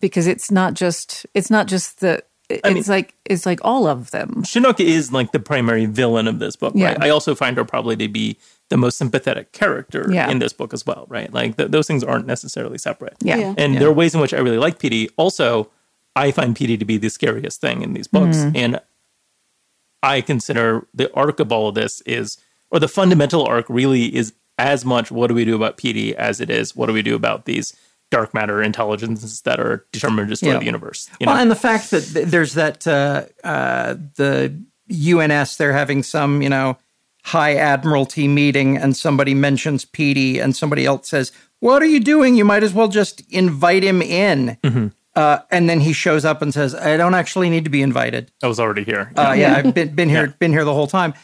because 0.00 0.26
it's 0.26 0.50
not 0.50 0.74
just 0.74 1.26
it's 1.34 1.50
not 1.50 1.66
just 1.66 2.00
the 2.00 2.22
it's 2.48 2.60
I 2.64 2.72
mean, 2.72 2.84
like 2.86 3.14
it's 3.24 3.46
like 3.46 3.60
all 3.62 3.86
of 3.86 4.10
them. 4.10 4.42
Chinook 4.44 4.80
is 4.80 5.12
like 5.12 5.32
the 5.32 5.40
primary 5.40 5.86
villain 5.86 6.28
of 6.28 6.38
this 6.38 6.56
book. 6.56 6.74
Yeah. 6.76 6.88
Right? 6.88 7.04
I 7.04 7.08
also 7.10 7.34
find 7.34 7.56
her 7.56 7.64
probably 7.64 7.96
to 7.96 8.08
be 8.08 8.38
the 8.68 8.76
most 8.76 8.98
sympathetic 8.98 9.52
character 9.52 10.06
yeah. 10.10 10.30
in 10.30 10.38
this 10.38 10.52
book 10.52 10.72
as 10.74 10.86
well, 10.86 11.06
right? 11.08 11.32
Like 11.32 11.56
th- 11.56 11.70
those 11.70 11.86
things 11.86 12.04
aren't 12.04 12.26
necessarily 12.26 12.78
separate. 12.78 13.16
Yeah. 13.20 13.36
yeah. 13.36 13.54
And 13.56 13.74
yeah. 13.74 13.80
there 13.80 13.88
are 13.88 13.92
ways 13.92 14.14
in 14.14 14.20
which 14.20 14.34
I 14.34 14.38
really 14.38 14.58
like 14.58 14.78
Petey. 14.78 15.08
Also, 15.16 15.70
I 16.16 16.30
find 16.30 16.54
Petey 16.54 16.76
to 16.76 16.84
be 16.84 16.96
the 16.98 17.08
scariest 17.08 17.60
thing 17.60 17.82
in 17.82 17.94
these 17.94 18.06
books. 18.06 18.38
Mm. 18.38 18.56
And 18.56 18.80
I 20.02 20.20
consider 20.20 20.86
the 20.92 21.12
arc 21.14 21.40
of 21.40 21.50
all 21.50 21.68
of 21.68 21.74
this 21.74 22.00
is, 22.02 22.38
or 22.70 22.78
the 22.78 22.88
fundamental 22.88 23.46
arc 23.46 23.66
really 23.68 24.14
is 24.14 24.34
as 24.58 24.84
much 24.84 25.10
what 25.10 25.28
do 25.28 25.34
we 25.34 25.44
do 25.44 25.56
about 25.56 25.76
Petey 25.76 26.14
as 26.16 26.40
it 26.40 26.50
is 26.50 26.76
what 26.76 26.86
do 26.86 26.92
we 26.92 27.02
do 27.02 27.14
about 27.14 27.44
these 27.44 27.76
dark 28.10 28.34
matter 28.34 28.62
intelligences 28.62 29.42
that 29.42 29.58
are 29.58 29.86
determined 29.92 30.28
to 30.28 30.32
destroy 30.32 30.52
yeah. 30.52 30.58
the 30.58 30.64
universe. 30.64 31.10
You 31.18 31.26
know? 31.26 31.32
Well, 31.32 31.40
and 31.40 31.50
the 31.50 31.56
fact 31.56 31.90
that 31.90 32.02
there's 32.26 32.54
that 32.54 32.86
uh, 32.86 33.24
uh, 33.42 33.94
the 34.16 34.62
UNS, 34.90 35.56
they're 35.56 35.72
having 35.72 36.02
some, 36.02 36.42
you 36.42 36.48
know, 36.48 36.76
high 37.24 37.54
admiralty 37.54 38.28
meeting 38.28 38.76
and 38.76 38.96
somebody 38.96 39.34
mentions 39.34 39.84
Petey 39.84 40.38
and 40.38 40.54
somebody 40.54 40.84
else 40.84 41.08
says, 41.08 41.32
What 41.60 41.82
are 41.82 41.86
you 41.86 42.00
doing? 42.00 42.36
You 42.36 42.44
might 42.44 42.62
as 42.62 42.74
well 42.74 42.88
just 42.88 43.22
invite 43.30 43.82
him 43.82 44.02
in. 44.02 44.58
Mm-hmm. 44.62 44.88
Uh, 45.16 45.38
and 45.50 45.70
then 45.70 45.80
he 45.80 45.92
shows 45.92 46.24
up 46.24 46.42
and 46.42 46.52
says, 46.52 46.74
I 46.74 46.96
don't 46.96 47.14
actually 47.14 47.48
need 47.48 47.64
to 47.64 47.70
be 47.70 47.82
invited. 47.82 48.32
I 48.42 48.48
was 48.48 48.58
already 48.58 48.84
here. 48.84 49.12
Yeah, 49.14 49.28
uh, 49.28 49.32
yeah 49.32 49.56
I've 49.56 49.74
been, 49.74 49.94
been 49.94 50.08
here, 50.10 50.26
yeah. 50.26 50.32
been 50.38 50.52
here 50.52 50.64
the 50.64 50.74
whole 50.74 50.88
time. 50.88 51.14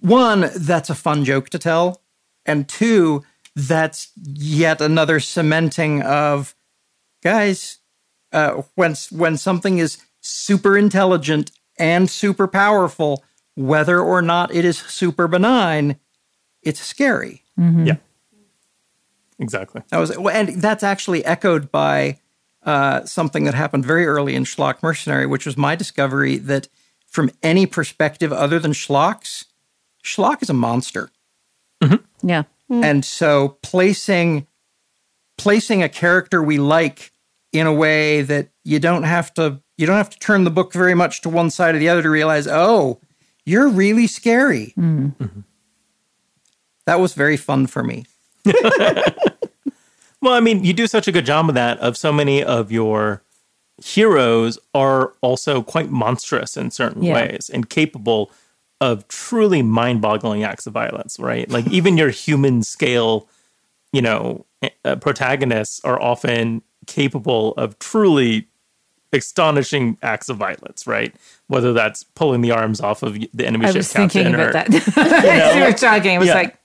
One, 0.00 0.50
that's 0.54 0.90
a 0.90 0.94
fun 0.94 1.24
joke 1.24 1.48
to 1.50 1.58
tell. 1.58 2.02
And 2.46 2.68
two, 2.68 3.24
that's 3.56 4.10
yet 4.16 4.80
another 4.80 5.20
cementing 5.20 6.02
of 6.02 6.54
guys, 7.22 7.78
uh, 8.32 8.62
when, 8.74 8.94
when 9.10 9.36
something 9.36 9.78
is 9.78 9.98
super 10.20 10.76
intelligent 10.76 11.50
and 11.78 12.08
super 12.08 12.46
powerful, 12.46 13.24
whether 13.54 14.00
or 14.00 14.22
not 14.22 14.54
it 14.54 14.64
is 14.64 14.78
super 14.78 15.26
benign, 15.28 15.98
it's 16.62 16.80
scary. 16.80 17.44
Mm-hmm. 17.58 17.86
Yeah. 17.86 17.96
Exactly. 19.38 19.82
That 19.88 19.98
was, 19.98 20.10
and 20.10 20.60
that's 20.60 20.82
actually 20.82 21.24
echoed 21.24 21.72
by 21.72 22.18
uh, 22.62 23.04
something 23.06 23.44
that 23.44 23.54
happened 23.54 23.86
very 23.86 24.06
early 24.06 24.34
in 24.34 24.44
Schlock 24.44 24.82
Mercenary, 24.82 25.26
which 25.26 25.46
was 25.46 25.56
my 25.56 25.74
discovery 25.74 26.36
that 26.36 26.68
from 27.06 27.30
any 27.42 27.66
perspective 27.66 28.32
other 28.32 28.58
than 28.58 28.72
Schlock's, 28.72 29.46
Schlock 30.04 30.42
is 30.42 30.50
a 30.50 30.54
monster. 30.54 31.10
Yeah. 32.22 32.44
Mm. 32.70 32.84
And 32.84 33.04
so 33.04 33.58
placing 33.62 34.46
placing 35.38 35.82
a 35.82 35.88
character 35.88 36.42
we 36.42 36.58
like 36.58 37.12
in 37.52 37.66
a 37.66 37.72
way 37.72 38.22
that 38.22 38.48
you 38.64 38.78
don't 38.78 39.02
have 39.04 39.32
to 39.34 39.60
you 39.78 39.86
don't 39.86 39.96
have 39.96 40.10
to 40.10 40.18
turn 40.18 40.44
the 40.44 40.50
book 40.50 40.72
very 40.72 40.94
much 40.94 41.22
to 41.22 41.28
one 41.28 41.50
side 41.50 41.74
or 41.74 41.78
the 41.78 41.88
other 41.88 42.02
to 42.02 42.10
realize, 42.10 42.46
oh, 42.46 43.00
you're 43.46 43.68
really 43.68 44.06
scary. 44.06 44.74
Mm. 44.78 45.16
Mm-hmm. 45.16 45.40
That 46.86 47.00
was 47.00 47.14
very 47.14 47.36
fun 47.36 47.66
for 47.66 47.82
me. 47.82 48.04
Well, 50.22 50.34
I 50.34 50.40
mean, 50.40 50.64
you 50.64 50.74
do 50.74 50.86
such 50.86 51.08
a 51.08 51.12
good 51.12 51.24
job 51.24 51.48
of 51.48 51.54
that. 51.54 51.78
Of 51.78 51.96
so 51.96 52.12
many 52.12 52.44
of 52.44 52.70
your 52.70 53.22
heroes 53.82 54.58
are 54.74 55.14
also 55.22 55.62
quite 55.62 55.88
monstrous 55.90 56.58
in 56.58 56.70
certain 56.70 57.02
Yeah. 57.02 57.14
ways 57.14 57.50
and 57.50 57.70
capable 57.70 58.30
of 58.80 59.06
truly 59.08 59.62
mind-boggling 59.62 60.42
acts 60.42 60.66
of 60.66 60.72
violence. 60.72 61.18
Right? 61.18 61.48
Like 61.50 61.66
even 61.70 61.96
your 61.96 62.10
human 62.10 62.62
scale, 62.62 63.28
you 63.92 64.02
know, 64.02 64.46
uh, 64.84 64.96
protagonists 64.96 65.80
are 65.84 66.00
often 66.00 66.62
capable 66.86 67.52
of 67.54 67.78
truly 67.78 68.46
astonishing 69.12 69.98
acts 70.02 70.28
of 70.28 70.36
violence. 70.36 70.86
Right? 70.86 71.14
Whether 71.48 71.72
that's 71.72 72.04
pulling 72.04 72.40
the 72.40 72.52
arms 72.52 72.80
off 72.80 73.02
of 73.02 73.18
the 73.34 73.46
enemy 73.46 73.66
I 73.66 73.70
ship 73.70 73.76
was 73.76 73.92
thinking 73.92 74.24
captain 74.24 74.34
about 74.34 74.48
or, 74.48 74.52
that. 74.52 74.98
As 75.24 75.56
you 75.56 75.64
were 75.64 75.72
talking, 75.72 76.16
I 76.16 76.18
was 76.18 76.28
Yeah. 76.28 76.34
like, 76.34 76.56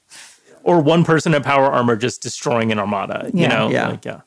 or 0.63 0.81
one 0.81 1.03
person 1.03 1.33
in 1.33 1.43
power 1.43 1.65
armor 1.65 1.95
just 1.95 2.23
destroying 2.23 2.71
an 2.71 2.79
armada. 2.79 3.29
You 3.33 3.47
know? 3.47 3.69
Yeah. 3.69 3.89
Like, 3.89 4.05
yeah. 4.05 4.21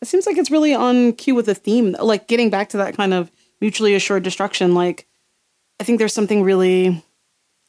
It 0.00 0.08
seems 0.08 0.26
like 0.26 0.36
it's 0.36 0.50
really 0.50 0.74
on 0.74 1.12
cue 1.12 1.36
with 1.36 1.46
the 1.46 1.54
theme, 1.54 1.94
like 2.00 2.26
getting 2.26 2.50
back 2.50 2.70
to 2.70 2.76
that 2.78 2.96
kind 2.96 3.14
of 3.14 3.30
mutually 3.60 3.94
assured 3.94 4.24
destruction. 4.24 4.74
Like, 4.74 5.06
I 5.82 5.84
think 5.84 5.98
there's 5.98 6.12
something 6.12 6.44
really 6.44 7.02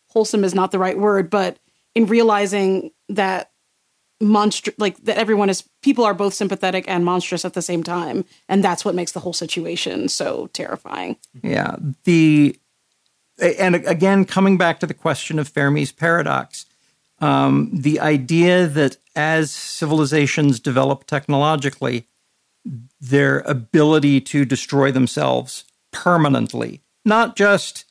wholesome 0.10 0.44
is 0.44 0.54
not 0.54 0.72
the 0.72 0.78
right 0.78 1.00
word, 1.00 1.32
but 1.32 1.58
in 1.96 2.06
realizing 2.06 2.92
that 3.10 3.50
monster, 4.22 4.72
like 4.78 4.98
that 5.06 5.18
everyone 5.18 5.50
is, 5.50 5.64
people 5.82 6.06
are 6.06 6.14
both 6.14 6.36
sympathetic 6.36 6.86
and 6.88 7.04
monstrous 7.04 7.44
at 7.44 7.54
the 7.54 7.62
same 7.64 7.82
time, 7.82 8.24
and 8.48 8.64
that's 8.64 8.86
what 8.86 8.94
makes 8.94 9.14
the 9.14 9.20
whole 9.20 9.34
situation 9.34 10.08
so 10.10 10.48
terrifying. 10.54 11.18
Yeah. 11.42 11.78
The 12.04 12.56
and 13.42 13.78
again, 13.78 14.26
coming 14.26 14.60
back 14.60 14.80
to 14.82 14.86
the 14.86 14.94
question 14.94 15.40
of 15.40 15.50
Fermi's 15.50 15.92
paradox, 15.92 16.68
um, 17.18 17.72
the 17.74 18.00
idea 18.00 18.68
that 18.68 18.98
as 19.16 19.50
civilizations 19.50 20.60
develop 20.60 21.08
technologically, 21.08 22.06
their 23.02 23.40
ability 23.40 24.22
to 24.22 24.46
destroy 24.46 24.92
themselves 24.92 25.64
permanently, 25.92 26.84
not 27.04 27.36
just 27.36 27.86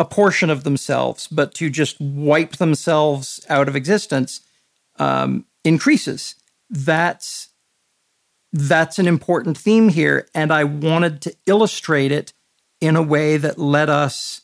a 0.00 0.04
portion 0.04 0.48
of 0.48 0.64
themselves, 0.64 1.28
but 1.28 1.52
to 1.52 1.68
just 1.68 2.00
wipe 2.00 2.56
themselves 2.56 3.44
out 3.50 3.68
of 3.68 3.76
existence, 3.76 4.40
um, 4.98 5.44
increases. 5.62 6.36
That's 6.70 7.48
that's 8.52 8.98
an 8.98 9.06
important 9.06 9.58
theme 9.58 9.90
here, 9.90 10.26
and 10.34 10.52
I 10.52 10.64
wanted 10.64 11.20
to 11.22 11.36
illustrate 11.46 12.10
it 12.10 12.32
in 12.80 12.96
a 12.96 13.02
way 13.02 13.36
that 13.36 13.58
let 13.58 13.90
us 13.90 14.40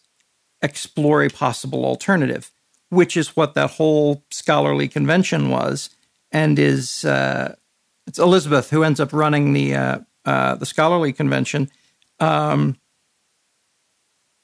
explore 0.61 1.25
a 1.25 1.31
possible 1.31 1.87
alternative, 1.87 2.53
which 2.91 3.17
is 3.17 3.35
what 3.35 3.55
that 3.55 3.73
whole 3.73 4.25
scholarly 4.31 4.89
convention 4.89 5.49
was, 5.49 5.89
and 6.31 6.59
is 6.59 7.05
uh, 7.07 7.55
it's 8.07 8.19
Elizabeth 8.19 8.69
who 8.69 8.83
ends 8.83 9.01
up 9.01 9.15
running 9.15 9.55
the 9.55 9.75
uh, 9.75 9.99
uh, 10.27 10.55
the 10.57 10.67
scholarly 10.67 11.15
convention. 11.15 11.71
Um, 12.21 12.77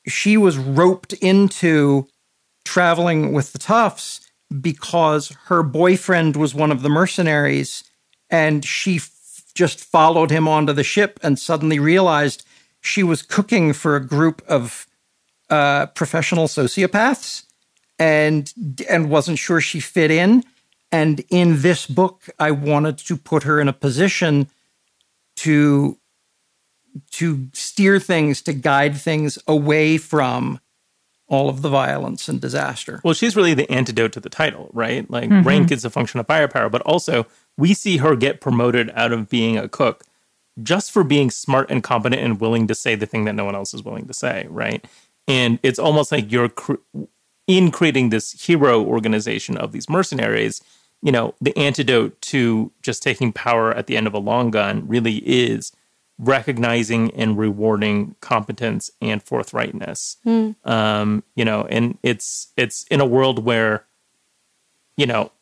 she 0.06 0.36
was 0.36 0.58
roped 0.58 1.12
into 1.14 2.06
traveling 2.64 3.32
with 3.32 3.52
the 3.52 3.58
Toughs 3.58 4.20
because 4.60 5.30
her 5.46 5.62
boyfriend 5.62 6.36
was 6.36 6.54
one 6.54 6.70
of 6.70 6.82
the 6.82 6.88
mercenaries, 6.88 7.84
and 8.30 8.64
she 8.64 8.96
f- 8.96 9.10
just 9.54 9.80
followed 9.80 10.30
him 10.30 10.46
onto 10.46 10.72
the 10.72 10.84
ship 10.84 11.18
and 11.22 11.38
suddenly 11.38 11.78
realized 11.78 12.44
she 12.80 13.02
was 13.02 13.22
cooking 13.22 13.72
for 13.72 13.96
a 13.96 14.04
group 14.04 14.42
of 14.48 14.86
uh, 15.50 15.86
professional 15.86 16.48
sociopaths 16.48 17.44
and 17.98 18.52
and 18.88 19.10
wasn't 19.10 19.38
sure 19.38 19.60
she 19.60 19.80
fit 19.80 20.10
in. 20.10 20.44
And 20.90 21.24
in 21.30 21.62
this 21.62 21.86
book, 21.86 22.28
I 22.38 22.50
wanted 22.50 22.98
to 22.98 23.16
put 23.16 23.44
her 23.44 23.60
in 23.60 23.68
a 23.68 23.72
position 23.72 24.48
to 25.36 25.98
to 27.12 27.48
steer 27.52 27.98
things, 27.98 28.42
to 28.42 28.52
guide 28.52 28.96
things 28.96 29.38
away 29.46 29.98
from 29.98 30.60
all 31.28 31.48
of 31.48 31.62
the 31.62 31.70
violence 31.70 32.28
and 32.28 32.40
disaster. 32.40 33.00
Well, 33.02 33.14
she's 33.14 33.34
really 33.34 33.54
the 33.54 33.70
antidote 33.70 34.12
to 34.12 34.20
the 34.20 34.28
title, 34.28 34.68
right? 34.72 35.10
Like 35.10 35.30
mm-hmm. 35.30 35.48
rank 35.48 35.72
is 35.72 35.84
a 35.84 35.90
function 35.90 36.20
of 36.20 36.26
firepower, 36.26 36.68
but 36.68 36.82
also 36.82 37.26
we 37.56 37.72
see 37.72 37.96
her 37.98 38.16
get 38.16 38.40
promoted 38.40 38.90
out 38.94 39.12
of 39.12 39.30
being 39.30 39.56
a 39.56 39.68
cook 39.68 40.04
just 40.62 40.92
for 40.92 41.02
being 41.02 41.30
smart 41.30 41.70
and 41.70 41.82
competent 41.82 42.20
and 42.20 42.40
willing 42.40 42.66
to 42.66 42.74
say 42.74 42.94
the 42.94 43.06
thing 43.06 43.24
that 43.24 43.34
no 43.34 43.44
one 43.44 43.54
else 43.54 43.72
is 43.72 43.82
willing 43.82 44.06
to 44.06 44.12
say, 44.12 44.46
right? 44.50 44.84
And 45.26 45.58
it's 45.62 45.78
almost 45.78 46.12
like 46.12 46.30
you're 46.30 46.50
cr- 46.50 46.74
in 47.46 47.70
creating 47.70 48.10
this 48.10 48.32
hero 48.44 48.84
organization 48.84 49.56
of 49.56 49.72
these 49.72 49.88
mercenaries. 49.88 50.60
You 51.00 51.12
know, 51.12 51.34
the 51.40 51.56
antidote 51.56 52.20
to 52.22 52.70
just 52.82 53.02
taking 53.02 53.32
power 53.32 53.72
at 53.72 53.86
the 53.86 53.96
end 53.96 54.06
of 54.06 54.14
a 54.14 54.18
long 54.18 54.50
gun 54.50 54.86
really 54.86 55.16
is 55.26 55.72
recognizing 56.18 57.10
and 57.12 57.36
rewarding 57.38 58.14
competence 58.20 58.90
and 59.00 59.24
forthrightness. 59.24 60.16
Um, 60.66 61.22
you 61.34 61.44
know, 61.44 61.66
and 61.68 61.98
it's 62.02 62.52
it's 62.56 62.84
in 62.84 63.00
a 63.00 63.06
world 63.06 63.44
where, 63.44 63.84
you 64.96 65.06
know, 65.06 65.32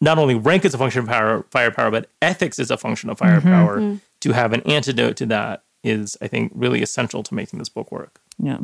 not 0.00 0.18
only 0.18 0.34
rank 0.34 0.64
is 0.64 0.74
a 0.74 0.78
function 0.78 1.02
of 1.02 1.08
power, 1.08 1.44
firepower, 1.50 1.90
but 1.90 2.08
ethics 2.20 2.58
is 2.58 2.70
a 2.70 2.76
function 2.76 3.08
of 3.10 3.18
firepower. 3.18 3.78
To 4.20 4.32
have 4.32 4.52
an 4.52 4.62
antidote 4.62 5.16
to 5.16 5.26
that 5.26 5.62
is, 5.84 6.16
I 6.20 6.26
think, 6.26 6.52
really 6.54 6.82
essential 6.82 7.22
to 7.22 7.34
making 7.34 7.58
this 7.58 7.68
book 7.68 7.92
work. 7.92 8.20
Yeah. 8.38 8.58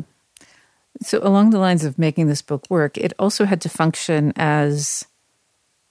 So, 1.01 1.19
along 1.23 1.49
the 1.51 1.59
lines 1.59 1.83
of 1.85 1.97
making 1.97 2.27
this 2.27 2.41
book 2.41 2.65
work, 2.69 2.97
it 2.97 3.13
also 3.17 3.45
had 3.45 3.61
to 3.61 3.69
function 3.69 4.33
as 4.35 5.05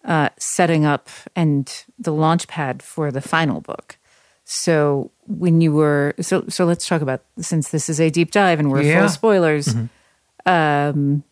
uh, 0.04 0.28
setting 0.38 0.84
up 0.84 1.08
and 1.34 1.84
the 1.98 2.12
launch 2.12 2.48
pad 2.48 2.82
for 2.82 3.10
the 3.10 3.20
final 3.20 3.60
book. 3.60 3.98
So, 4.44 5.10
when 5.26 5.60
you 5.60 5.72
were 5.72 6.14
so 6.20 6.44
so, 6.48 6.64
let's 6.64 6.86
talk 6.86 7.00
about 7.02 7.22
since 7.38 7.70
this 7.70 7.88
is 7.88 8.00
a 8.00 8.10
deep 8.10 8.30
dive 8.30 8.58
and 8.58 8.70
we're 8.70 8.82
full 8.82 9.04
of 9.04 9.10
spoilers. 9.10 9.74
Um, 10.44 11.22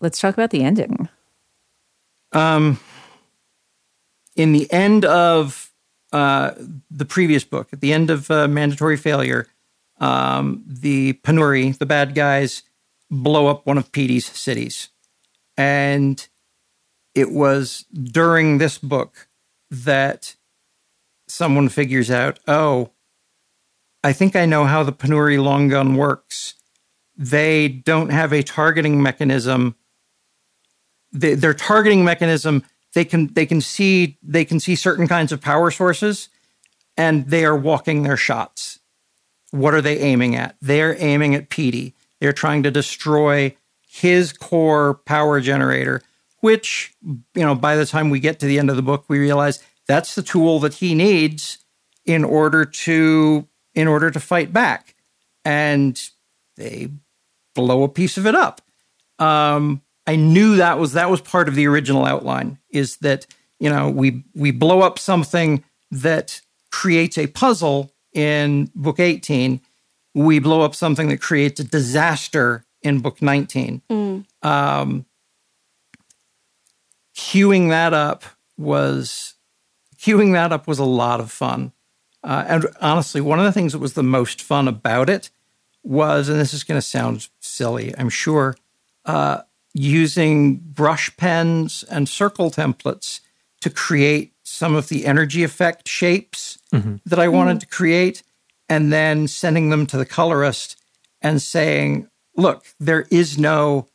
let's 0.00 0.20
talk 0.20 0.34
about 0.34 0.50
the 0.50 0.62
ending. 0.62 1.08
Um, 2.32 2.78
in 4.36 4.52
the 4.52 4.70
end 4.72 5.04
of 5.04 5.72
uh, 6.12 6.52
the 6.90 7.04
previous 7.04 7.44
book, 7.44 7.68
at 7.72 7.80
the 7.80 7.92
end 7.92 8.10
of 8.10 8.30
uh, 8.30 8.48
Mandatory 8.48 8.96
Failure, 8.96 9.46
um, 9.98 10.64
the 10.66 11.14
Pa'anuri, 11.24 11.76
the 11.76 11.86
bad 11.86 12.14
guys, 12.14 12.62
blow 13.10 13.46
up 13.46 13.66
one 13.66 13.78
of 13.78 13.92
Petey's 13.92 14.26
cities. 14.26 14.88
And 15.56 16.26
it 17.14 17.30
was 17.30 17.84
during 17.92 18.58
this 18.58 18.78
book 18.78 19.28
that 19.70 20.34
someone 21.34 21.68
figures 21.68 22.10
out, 22.10 22.38
oh, 22.46 22.92
I 24.02 24.12
think 24.12 24.36
I 24.36 24.46
know 24.46 24.64
how 24.64 24.82
the 24.82 24.92
Pa'anuri 24.92 25.42
long 25.42 25.68
gun 25.68 25.96
works. 25.96 26.54
They 27.16 27.68
don't 27.68 28.10
have 28.10 28.32
a 28.32 28.42
targeting 28.42 29.02
mechanism. 29.02 29.76
The, 31.12 31.34
their 31.34 31.54
targeting 31.54 32.04
mechanism 32.04 32.64
they 32.94 33.04
can 33.04 33.32
they 33.34 33.46
can 33.46 33.60
see 33.60 34.18
they 34.22 34.44
can 34.44 34.60
see 34.60 34.76
certain 34.76 35.08
kinds 35.08 35.32
of 35.32 35.40
power 35.40 35.70
sources 35.70 36.28
and 36.96 37.28
they 37.28 37.44
are 37.44 37.56
walking 37.56 38.02
their 38.02 38.16
shots. 38.16 38.78
What 39.50 39.74
are 39.74 39.80
they 39.80 39.98
aiming 39.98 40.36
at? 40.36 40.56
They're 40.60 40.96
aiming 41.00 41.34
at 41.34 41.50
Petey 41.50 41.94
they're 42.20 42.32
trying 42.32 42.62
to 42.62 42.70
destroy 42.70 43.54
his 43.86 44.32
core 44.32 44.94
power 44.94 45.40
generator 45.40 46.00
which 46.40 46.94
you 47.02 47.42
know 47.42 47.54
by 47.54 47.76
the 47.76 47.86
time 47.86 48.10
we 48.10 48.18
get 48.18 48.40
to 48.40 48.46
the 48.46 48.58
end 48.58 48.70
of 48.70 48.76
the 48.76 48.82
book 48.82 49.04
we 49.08 49.18
realize 49.18 49.62
that's 49.86 50.14
the 50.14 50.22
tool 50.22 50.60
that 50.60 50.74
he 50.74 50.94
needs 50.94 51.58
in 52.04 52.24
order 52.24 52.64
to 52.64 53.46
in 53.74 53.88
order 53.88 54.10
to 54.10 54.20
fight 54.20 54.52
back 54.52 54.94
and 55.44 56.10
they 56.56 56.88
blow 57.54 57.82
a 57.82 57.88
piece 57.88 58.16
of 58.16 58.26
it 58.26 58.34
up 58.34 58.60
um, 59.18 59.82
I 60.06 60.16
knew 60.16 60.56
that 60.56 60.78
was 60.78 60.92
that 60.92 61.10
was 61.10 61.20
part 61.20 61.48
of 61.48 61.54
the 61.54 61.66
original 61.66 62.04
outline. 62.04 62.58
Is 62.70 62.96
that 62.98 63.26
you 63.58 63.70
know 63.70 63.88
we 63.88 64.24
we 64.34 64.50
blow 64.50 64.80
up 64.80 64.98
something 64.98 65.64
that 65.90 66.40
creates 66.70 67.16
a 67.16 67.26
puzzle 67.28 67.92
in 68.12 68.70
book 68.74 69.00
eighteen. 69.00 69.60
We 70.14 70.38
blow 70.38 70.60
up 70.60 70.74
something 70.74 71.08
that 71.08 71.20
creates 71.20 71.60
a 71.60 71.64
disaster 71.64 72.64
in 72.82 73.00
book 73.00 73.22
nineteen. 73.22 73.82
Um, 74.42 75.06
queuing 77.16 77.70
that 77.70 77.94
up 77.94 78.24
was 78.58 79.33
queuing 80.04 80.32
that 80.32 80.52
up 80.52 80.66
was 80.66 80.78
a 80.78 80.84
lot 80.84 81.20
of 81.20 81.30
fun. 81.30 81.72
Uh, 82.22 82.44
and 82.46 82.66
honestly, 82.80 83.20
one 83.20 83.38
of 83.38 83.44
the 83.44 83.52
things 83.52 83.72
that 83.72 83.78
was 83.78 83.94
the 83.94 84.02
most 84.02 84.42
fun 84.42 84.68
about 84.68 85.08
it 85.08 85.30
was, 85.82 86.28
and 86.28 86.38
this 86.40 86.54
is 86.54 86.64
going 86.64 86.78
to 86.78 86.86
sound 86.86 87.28
silly, 87.40 87.94
I'm 87.96 88.08
sure, 88.08 88.56
uh, 89.04 89.42
using 89.72 90.56
brush 90.56 91.14
pens 91.16 91.84
and 91.90 92.08
circle 92.08 92.50
templates 92.50 93.20
to 93.60 93.70
create 93.70 94.32
some 94.42 94.74
of 94.74 94.88
the 94.88 95.06
energy 95.06 95.42
effect 95.42 95.88
shapes 95.88 96.58
that 97.06 97.18
I 97.18 97.28
wanted 97.28 97.60
to 97.60 97.66
create, 97.66 98.22
and 98.68 98.92
then 98.92 99.28
sending 99.28 99.70
them 99.70 99.86
to 99.86 99.96
the 99.96 100.06
colorist 100.06 100.76
and 101.20 101.40
saying, 101.40 102.08
look, 102.36 102.66
there 102.78 103.06
is 103.10 103.38
no 103.38 103.88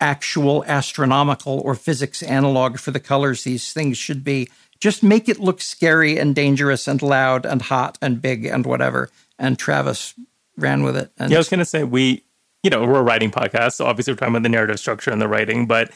actual 0.00 0.64
astronomical 0.66 1.60
or 1.60 1.74
physics 1.74 2.22
analog 2.22 2.78
for 2.78 2.90
the 2.90 3.00
colors 3.00 3.44
these 3.44 3.72
things 3.72 3.96
should 3.96 4.24
be. 4.24 4.48
Just 4.80 5.02
make 5.02 5.28
it 5.28 5.40
look 5.40 5.60
scary 5.60 6.18
and 6.18 6.34
dangerous 6.34 6.86
and 6.88 7.00
loud 7.00 7.46
and 7.46 7.62
hot 7.62 7.98
and 8.02 8.20
big 8.20 8.44
and 8.44 8.66
whatever. 8.66 9.10
And 9.38 9.58
Travis 9.58 10.14
ran 10.56 10.82
with 10.82 10.96
it. 10.96 11.10
And 11.18 11.30
Yeah, 11.30 11.38
I 11.38 11.40
was 11.40 11.48
going 11.48 11.58
to 11.58 11.64
say 11.64 11.84
we, 11.84 12.22
you 12.62 12.70
know, 12.70 12.84
we're 12.84 12.98
a 13.00 13.02
writing 13.02 13.30
podcast, 13.30 13.74
so 13.74 13.86
obviously 13.86 14.12
we're 14.12 14.18
talking 14.18 14.34
about 14.34 14.42
the 14.42 14.48
narrative 14.48 14.78
structure 14.78 15.10
and 15.10 15.20
the 15.20 15.28
writing. 15.28 15.66
But 15.66 15.90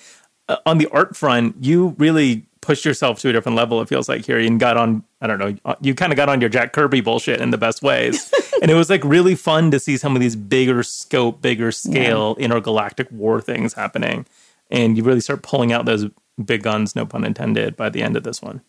uh, 0.49 0.57
on 0.67 0.79
the 0.79 0.87
art 0.89 1.17
front, 1.17 1.57
you 1.61 1.95
really 1.99 2.47
pushed 2.61 2.85
yourself 2.85 3.21
to 3.21 3.29
a 3.29 3.33
different 3.33 3.57
level. 3.57 3.81
It 3.81 3.89
feels 3.89 4.09
like 4.09 4.27
here, 4.27 4.39
and 4.39 4.59
got 4.59 4.77
on. 4.77 5.05
I 5.21 5.27
don't 5.27 5.39
know. 5.39 5.57
uh, 5.65 5.77
You 5.81 5.95
kind 5.95 6.13
of 6.13 6.17
got 6.17 6.29
on 6.29 6.41
your 6.41 6.51
Jack 6.51 6.73
Kirby 6.73 7.01
bullshit 7.01 7.41
in 7.41 7.51
the 7.51 7.59
best 7.59 7.83
ways, 7.83 8.33
and 8.63 8.71
it 8.71 8.75
was 8.75 8.91
like 8.91 9.03
really 9.05 9.35
fun 9.35 9.71
to 9.71 9.79
see 9.81 9.97
some 9.97 10.15
of 10.17 10.21
these 10.21 10.37
bigger 10.37 10.83
scope, 10.83 11.41
bigger 11.41 11.73
scale 11.73 12.37
intergalactic 12.39 13.09
war 13.11 13.41
things 13.41 13.75
happening, 13.75 14.27
and 14.71 14.97
you 14.97 15.05
really 15.05 15.21
start 15.21 15.43
pulling 15.43 15.73
out 15.73 15.85
those 15.87 16.07
big 16.45 16.63
guns, 16.63 16.95
no 16.97 17.07
pun 17.07 17.25
intended, 17.25 17.77
by 17.77 17.89
the 17.89 18.03
end 18.03 18.17
of 18.17 18.23
this 18.23 18.41
one. 18.43 18.63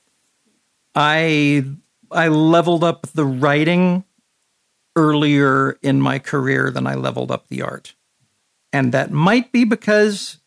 I 0.95 1.63
I 2.11 2.27
leveled 2.27 2.83
up 2.83 3.07
the 3.13 3.25
writing 3.25 4.03
earlier 4.95 5.77
in 5.81 6.01
my 6.01 6.19
career 6.19 6.71
than 6.71 6.87
I 6.87 6.95
leveled 6.95 7.31
up 7.31 7.47
the 7.47 7.61
art. 7.61 7.93
And 8.73 8.91
that 8.91 9.11
might 9.11 9.51
be 9.51 9.63
because 9.63 10.37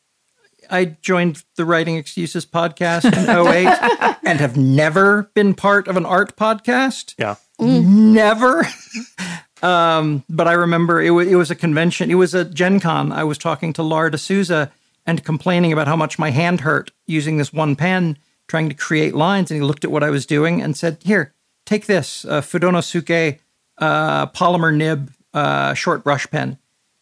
I 0.71 0.97
joined 1.01 1.45
the 1.57 1.65
Writing 1.65 1.97
Excuses 1.97 2.47
podcast 2.47 3.05
in 3.05 3.29
08 4.19 4.19
and 4.25 4.41
have 4.41 4.57
never 4.57 5.31
been 5.35 5.55
part 5.55 5.89
of 5.89 5.97
an 5.97 6.07
art 6.07 6.37
podcast. 6.37 7.15
Yeah. 7.19 7.37
Never. 7.59 8.67
um, 9.63 10.25
but 10.29 10.49
I 10.49 10.53
remember 10.53 11.01
it, 11.01 11.11
wa- 11.11 11.21
it 11.21 11.35
was 11.35 11.51
a 11.51 11.57
convention. 11.57 12.11
It 12.11 12.15
was 12.17 12.35
a 12.35 12.45
Gen 12.45 12.81
Con. 12.81 13.13
I 13.13 13.25
was 13.25 13.39
talking 13.39 13.73
to 13.75 13.83
Lar 13.83 14.11
deSouza 14.11 14.71
and 15.07 15.25
complaining 15.25 15.73
about 15.73 15.89
how 15.89 15.97
much 15.97 16.19
my 16.19 16.31
hand 16.31 16.61
hurt 16.61 16.91
using 17.07 17.37
this 17.37 17.53
one 17.53 17.77
pen 17.77 18.19
trying 18.49 18.69
to 18.69 18.75
create 18.75 19.15
lines. 19.15 19.51
And 19.51 19.61
he 19.61 19.67
looked 19.67 19.85
at 19.85 19.91
what 19.91 20.03
I 20.03 20.11
was 20.11 20.27
doing 20.27 20.61
and 20.61 20.77
said, 20.77 20.99
Here, 21.05 21.35
take 21.67 21.87
this 21.87 22.25
uh, 22.25 22.41
Fudenosuke 22.41 23.39
uh, 23.79 24.27
polymer 24.27 24.75
nib 24.75 25.13
uh, 25.35 25.75
short 25.75 26.05
brush 26.05 26.29
pen. 26.31 26.59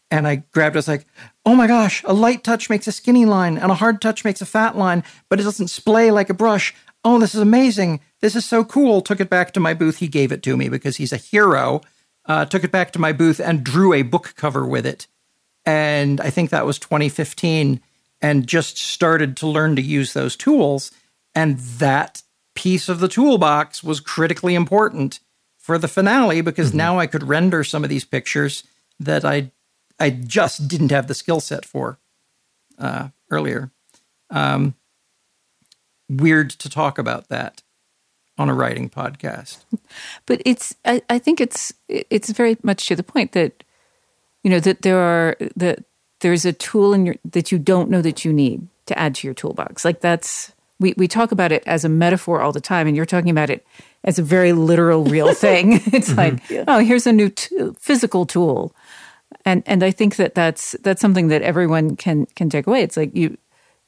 And 0.09 0.27
I 0.27 0.43
grabbed 0.51 0.75
it. 0.75 0.77
I 0.77 0.79
was 0.79 0.87
like, 0.89 1.05
oh 1.45 1.55
my 1.55 1.67
gosh, 1.67 2.03
a 2.05 2.13
light 2.13 2.43
touch 2.43 2.69
makes 2.69 2.87
a 2.87 2.91
skinny 2.91 3.25
line 3.25 3.57
and 3.57 3.71
a 3.71 3.75
hard 3.75 4.01
touch 4.01 4.25
makes 4.25 4.41
a 4.41 4.45
fat 4.45 4.77
line, 4.77 5.03
but 5.29 5.39
it 5.39 5.43
doesn't 5.43 5.69
splay 5.69 6.11
like 6.11 6.29
a 6.29 6.33
brush. 6.33 6.75
Oh, 7.03 7.17
this 7.17 7.33
is 7.33 7.41
amazing. 7.41 8.01
This 8.19 8.35
is 8.35 8.45
so 8.45 8.63
cool. 8.63 9.01
Took 9.01 9.21
it 9.21 9.29
back 9.29 9.53
to 9.53 9.59
my 9.59 9.73
booth. 9.73 9.97
He 9.97 10.07
gave 10.07 10.31
it 10.31 10.43
to 10.43 10.57
me 10.57 10.69
because 10.69 10.97
he's 10.97 11.13
a 11.13 11.17
hero. 11.17 11.81
Uh, 12.25 12.45
took 12.45 12.63
it 12.63 12.71
back 12.71 12.91
to 12.91 12.99
my 12.99 13.13
booth 13.13 13.39
and 13.39 13.63
drew 13.63 13.93
a 13.93 14.03
book 14.03 14.33
cover 14.35 14.65
with 14.65 14.85
it. 14.85 15.07
And 15.65 16.19
I 16.19 16.29
think 16.29 16.49
that 16.49 16.65
was 16.65 16.77
2015 16.77 17.79
and 18.21 18.47
just 18.47 18.77
started 18.77 19.35
to 19.37 19.47
learn 19.47 19.75
to 19.75 19.81
use 19.81 20.13
those 20.13 20.35
tools. 20.35 20.91
And 21.33 21.57
that 21.57 22.21
piece 22.55 22.89
of 22.89 22.99
the 22.99 23.07
toolbox 23.07 23.83
was 23.83 23.99
critically 23.99 24.55
important 24.55 25.19
for 25.57 25.77
the 25.77 25.87
finale 25.87 26.41
because 26.41 26.73
now 26.73 26.99
I 26.99 27.07
could 27.07 27.23
render 27.23 27.63
some 27.63 27.83
of 27.83 27.89
these 27.89 28.05
pictures 28.05 28.63
that 28.99 29.25
I 29.25 29.51
I 29.99 30.09
just 30.09 30.67
didn't 30.67 30.91
have 30.91 31.07
the 31.07 31.13
skill 31.13 31.39
set 31.39 31.63
for 31.63 31.99
uh, 32.79 33.09
earlier. 33.29 33.71
Um, 34.31 34.73
weird 36.09 36.49
to 36.49 36.69
talk 36.69 36.97
about 36.97 37.29
that 37.29 37.61
on 38.37 38.49
a 38.49 38.53
writing 38.53 38.89
podcast. 38.89 39.63
but 40.25 40.41
it's 40.45 40.75
I, 40.85 41.01
I 41.09 41.19
think 41.19 41.39
it's 41.39 41.71
it's 41.87 42.31
very 42.31 42.57
much 42.63 42.87
to 42.87 42.95
the 42.95 43.03
point 43.03 43.33
that 43.33 43.63
you 44.43 44.49
know 44.49 44.59
that 44.59 44.81
there 44.81 44.97
are 44.97 45.37
that 45.55 45.83
there's 46.21 46.45
a 46.45 46.53
tool 46.53 46.93
in 46.93 47.05
your 47.05 47.15
that 47.25 47.51
you 47.51 47.59
don't 47.59 47.89
know 47.89 48.01
that 48.01 48.23
you 48.25 48.31
need 48.33 48.67
to 48.85 48.97
add 48.97 49.15
to 49.15 49.27
your 49.27 49.33
toolbox. 49.33 49.83
Like 49.85 50.01
that's 50.01 50.53
we, 50.79 50.93
we 50.97 51.07
talk 51.07 51.31
about 51.31 51.51
it 51.51 51.63
as 51.67 51.85
a 51.85 51.89
metaphor 51.89 52.41
all 52.41 52.51
the 52.51 52.61
time 52.61 52.87
and 52.87 52.95
you're 52.95 53.05
talking 53.05 53.29
about 53.29 53.49
it 53.49 53.65
as 54.03 54.17
a 54.17 54.23
very 54.23 54.53
literal 54.53 55.03
real 55.05 55.33
thing. 55.45 55.81
It's 55.93 56.15
like 56.15 56.39
oh 56.67 56.79
here's 56.79 57.05
a 57.05 57.13
new 57.13 57.29
t- 57.29 57.71
physical 57.77 58.25
tool. 58.25 58.73
And 59.45 59.63
and 59.65 59.83
i 59.83 59.91
think 59.91 60.17
that 60.17 60.35
that's 60.35 60.75
that's 60.81 61.01
something 61.01 61.29
that 61.29 61.41
everyone 61.41 61.95
can 61.95 62.25
can 62.35 62.49
take 62.49 62.67
away. 62.67 62.81
It's 62.81 62.97
like 62.97 63.15
you 63.15 63.37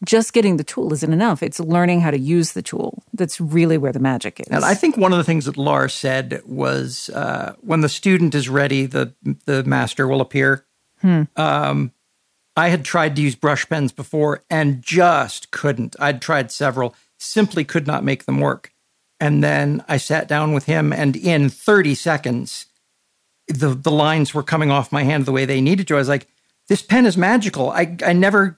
just 0.04 0.34
getting 0.34 0.58
the 0.58 0.64
tool 0.64 0.92
isn't 0.92 1.14
enough. 1.14 1.42
It's 1.42 1.60
learning 1.60 2.02
how 2.02 2.12
to 2.12 2.20
use 2.20 2.52
the 2.54 2.62
tool. 2.62 3.04
That's 3.14 3.40
really 3.40 3.78
where 3.78 3.94
the 3.94 4.00
magic 4.00 4.40
is. 4.42 4.48
And 4.48 4.66
I 4.66 4.74
think 4.74 4.98
one 4.98 5.14
of 5.14 5.18
the 5.18 5.24
things 5.24 5.46
that 5.46 5.56
Lar 5.56 5.88
said 5.88 6.42
was 6.46 7.10
uh, 7.10 7.56
when 7.62 7.82
the 7.82 7.90
student 7.90 8.36
is 8.36 8.50
ready, 8.50 8.86
the 8.86 9.14
the 9.46 9.64
master 9.64 10.08
will 10.08 10.22
appear. 10.22 10.66
Um, 11.36 11.92
I 12.56 12.70
had 12.70 12.86
tried 12.86 13.16
to 13.16 13.22
use 13.22 13.36
brush 13.36 13.68
pens 13.68 13.92
before 13.92 14.44
and 14.50 14.82
just 14.82 15.52
couldn't. 15.52 15.96
I'd 16.00 16.22
tried 16.22 16.52
several, 16.52 16.96
simply 17.18 17.64
could 17.64 17.88
not 17.88 18.04
make 18.04 18.26
them 18.26 18.40
work. 18.40 18.72
And 19.20 19.44
then 19.44 19.84
I 19.88 19.98
sat 19.98 20.28
down 20.28 20.54
with 20.54 20.66
him, 20.66 20.92
and 20.92 21.16
in 21.16 21.50
30 21.50 21.96
seconds, 21.96 22.66
the 23.48 23.70
the 23.70 23.92
lines 23.92 24.34
were 24.34 24.44
coming 24.44 24.72
off 24.72 24.92
my 24.92 25.04
hand 25.04 25.26
the 25.26 25.32
way 25.32 25.46
they 25.46 25.62
needed 25.62 25.88
to. 25.88 25.96
I 25.96 26.00
was 26.00 26.10
like, 26.10 26.28
"This 26.68 26.82
pen 26.82 27.06
is 27.06 27.18
magical." 27.18 27.72
I 27.72 27.96
I 28.06 28.14
never 28.14 28.58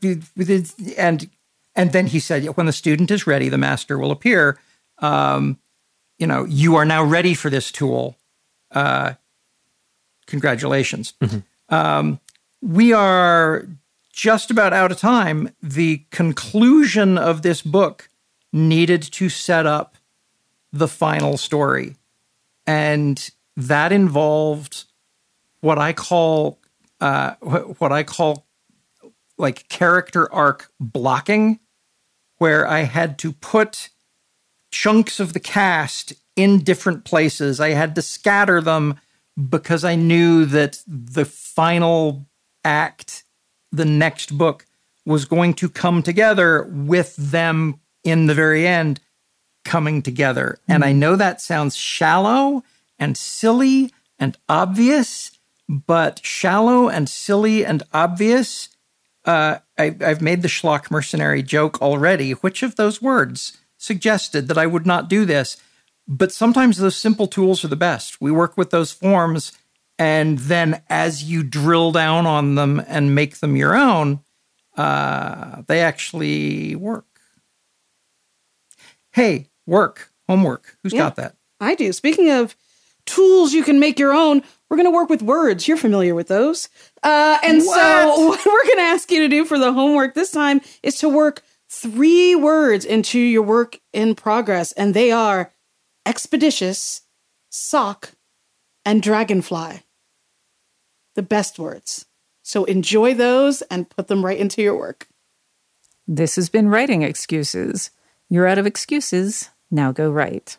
and 0.97 1.29
and 1.75 1.91
then 1.91 2.07
he 2.07 2.19
said, 2.19 2.45
"When 2.57 2.65
the 2.65 2.73
student 2.73 3.11
is 3.11 3.27
ready, 3.27 3.49
the 3.49 3.57
master 3.57 3.97
will 3.97 4.11
appear." 4.11 4.59
Um, 4.99 5.59
you 6.17 6.25
know, 6.25 6.45
you 6.45 6.75
are 6.75 6.85
now 6.85 7.03
ready 7.03 7.33
for 7.33 7.49
this 7.49 7.71
tool. 7.71 8.15
Uh, 8.71 9.13
congratulations. 10.27 11.13
Um, 11.69 12.19
we 12.61 12.93
are 12.93 13.67
just 14.15 14.49
about 14.49 14.73
out 14.73 14.91
of 14.91 14.97
time. 14.97 15.51
The 15.61 16.05
conclusion 16.09 17.17
of 17.17 17.41
this 17.41 17.61
book 17.61 18.07
needed 18.53 19.01
to 19.03 19.29
set 19.29 19.65
up 19.65 19.97
the 20.71 20.87
final 20.87 21.37
story. 21.37 21.97
And 22.65 23.29
that 23.57 23.91
involved 23.91 24.85
what 25.59 25.77
I 25.77 25.93
call 25.93 26.59
uh, 27.01 27.33
what 27.41 27.91
I 27.91 28.03
call 28.03 28.47
like 29.37 29.67
character 29.67 30.31
arc 30.33 30.71
blocking, 30.79 31.59
where 32.37 32.65
I 32.65 32.79
had 32.79 33.19
to 33.19 33.33
put 33.33 33.89
chunks 34.71 35.19
of 35.19 35.33
the 35.33 35.39
cast 35.41 36.13
in 36.37 36.63
different 36.63 37.03
places. 37.03 37.59
I 37.59 37.69
had 37.69 37.95
to 37.95 38.01
scatter 38.01 38.61
them 38.61 38.99
because 39.49 39.83
I 39.83 39.95
knew 39.95 40.45
that 40.45 40.81
the 40.87 41.25
final 41.25 42.25
act, 42.63 43.24
the 43.75 43.85
next 43.85 44.37
book, 44.37 44.65
was 45.05 45.25
going 45.25 45.53
to 45.55 45.69
come 45.69 46.01
together 46.01 46.63
with 46.63 47.15
them 47.15 47.79
in 48.03 48.25
the 48.25 48.33
very 48.33 48.67
end 48.67 48.99
coming 49.63 50.01
together. 50.01 50.59
And 50.67 50.83
I 50.83 50.93
know 50.93 51.15
that 51.15 51.41
sounds 51.41 51.75
shallow 51.75 52.63
and 52.97 53.17
silly 53.17 53.91
and 54.17 54.37
obvious, 54.47 55.31
but 55.67 56.23
shallow 56.23 56.87
and 56.87 57.09
silly 57.09 57.65
and 57.65 57.83
obvious. 57.93 58.69
Uh, 59.25 59.57
I, 59.77 59.95
I've 60.01 60.21
made 60.21 60.41
the 60.43 60.47
schlock 60.47 60.89
mercenary 60.91 61.43
joke 61.43 61.81
already. 61.81 62.31
Which 62.31 62.63
of 62.63 62.75
those 62.75 63.01
words 63.01 63.57
suggested 63.77 64.47
that 64.47 64.57
I 64.57 64.67
would 64.67 64.85
not 64.85 65.09
do 65.09 65.25
this? 65.25 65.57
But 66.07 66.31
sometimes 66.31 66.77
those 66.77 66.95
simple 66.95 67.27
tools 67.27 67.65
are 67.65 67.69
the 67.69 67.75
best. 67.75 68.21
We 68.21 68.31
work 68.31 68.57
with 68.57 68.69
those 68.69 68.91
forms, 68.91 69.51
and 69.97 70.37
then 70.39 70.81
as 70.89 71.23
you 71.23 71.43
drill 71.43 71.91
down 71.91 72.25
on 72.25 72.55
them 72.55 72.83
and 72.87 73.15
make 73.15 73.37
them 73.37 73.55
your 73.55 73.75
own, 73.75 74.21
uh, 74.77 75.61
they 75.67 75.81
actually 75.81 76.75
work. 76.75 77.05
Hey, 79.13 79.47
work, 79.65 80.11
homework. 80.27 80.77
Who's 80.83 80.93
Yeah. 80.93 81.03
got 81.03 81.15
that? 81.15 81.35
I 81.59 81.75
do. 81.75 81.93
Speaking 81.93 82.29
of 82.29 82.55
tools 83.05 83.53
you 83.53 83.63
can 83.63 83.79
make 83.79 83.97
your 83.97 84.13
own, 84.13 84.43
we're 84.69 84.77
going 84.77 84.87
to 84.87 84.95
work 84.95 85.09
with 85.09 85.21
words. 85.21 85.67
You're 85.67 85.77
familiar 85.77 86.13
with 86.13 86.27
those. 86.27 86.67
Uh, 87.03 87.37
and 87.43 87.63
so, 87.63 88.27
what 88.27 88.39
we're 88.45 88.63
going 88.63 88.77
to 88.77 88.81
ask 88.81 89.09
you 89.11 89.21
to 89.21 89.29
do 89.29 89.45
for 89.45 89.57
the 89.57 89.71
homework 89.71 90.15
this 90.15 90.31
time 90.31 90.59
is 90.83 90.97
to 90.97 91.07
work 91.09 91.43
three 91.69 92.35
words 92.35 92.83
into 92.83 93.19
your 93.19 93.43
work 93.43 93.79
in 93.93 94.15
progress, 94.15 94.71
and 94.73 94.93
they 94.93 95.11
are 95.11 95.51
expeditious, 96.05 97.01
sock, 97.49 98.11
and 98.85 99.01
dragonfly. 99.01 99.81
The 101.15 101.23
best 101.23 101.57
words. 101.59 102.05
So, 102.43 102.65
enjoy 102.65 103.15
those 103.15 103.63
and 103.63 103.89
put 103.89 104.07
them 104.07 104.23
right 104.23 104.37
into 104.37 104.61
your 104.61 104.77
work. 104.77 105.07
This 106.07 106.35
has 106.35 106.49
been 106.49 106.69
Writing 106.69 107.01
Excuses. 107.01 107.89
You're 108.29 108.47
out 108.47 108.59
of 108.59 108.67
excuses. 108.67 109.49
Now 109.71 109.91
go 109.91 110.11
write. 110.11 110.57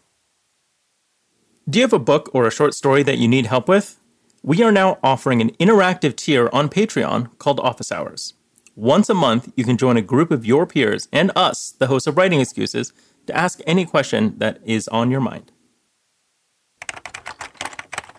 Do 1.68 1.78
you 1.78 1.84
have 1.84 1.92
a 1.92 1.98
book 1.98 2.30
or 2.32 2.46
a 2.46 2.50
short 2.50 2.74
story 2.74 3.02
that 3.04 3.18
you 3.18 3.28
need 3.28 3.46
help 3.46 3.68
with? 3.68 4.00
We 4.42 4.62
are 4.62 4.72
now 4.72 4.98
offering 5.02 5.40
an 5.40 5.50
interactive 5.60 6.16
tier 6.16 6.48
on 6.52 6.68
Patreon 6.68 7.36
called 7.38 7.60
Office 7.60 7.90
Hours. 7.90 8.34
Once 8.76 9.08
a 9.08 9.14
month, 9.14 9.52
you 9.56 9.64
can 9.64 9.76
join 9.76 9.96
a 9.96 10.02
group 10.02 10.30
of 10.30 10.44
your 10.44 10.66
peers 10.66 11.08
and 11.12 11.32
us, 11.34 11.72
the 11.72 11.86
hosts 11.86 12.06
of 12.06 12.16
Writing 12.16 12.40
Excuses, 12.40 12.92
to 13.26 13.36
ask 13.36 13.60
any 13.66 13.84
question 13.84 14.34
that 14.38 14.60
is 14.64 14.86
on 14.88 15.10
your 15.10 15.20
mind. 15.20 15.50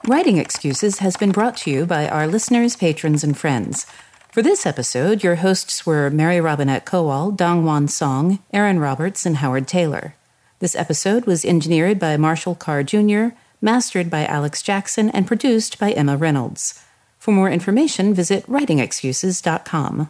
Writing 0.07 0.37
Excuses 0.37 0.99
has 0.99 1.17
been 1.17 1.33
brought 1.33 1.57
to 1.57 1.69
you 1.69 1.85
by 1.85 2.07
our 2.07 2.27
listeners, 2.27 2.77
patrons, 2.77 3.25
and 3.25 3.37
friends. 3.37 3.85
For 4.31 4.41
this 4.41 4.65
episode, 4.65 5.21
your 5.21 5.35
hosts 5.35 5.85
were 5.85 6.09
Mary 6.09 6.39
Robinette 6.39 6.85
Kowal, 6.85 7.35
DongWon 7.35 7.89
Song, 7.89 8.39
Erin 8.53 8.79
Roberts, 8.79 9.25
and 9.25 9.35
Howard 9.35 9.67
Tayler. 9.67 10.13
This 10.59 10.77
episode 10.77 11.25
was 11.25 11.43
engineered 11.43 11.99
by 11.99 12.15
Marshall 12.15 12.55
Carr 12.55 12.83
Jr., 12.83 13.35
mastered 13.59 14.09
by 14.09 14.25
Alex 14.25 14.61
Jackson, 14.61 15.09
and 15.09 15.27
produced 15.27 15.77
by 15.77 15.91
Emma 15.91 16.15
Reynolds. 16.15 16.81
For 17.19 17.31
more 17.31 17.49
information, 17.49 18.13
visit 18.13 18.47
writingexcuses.com. 18.47 20.09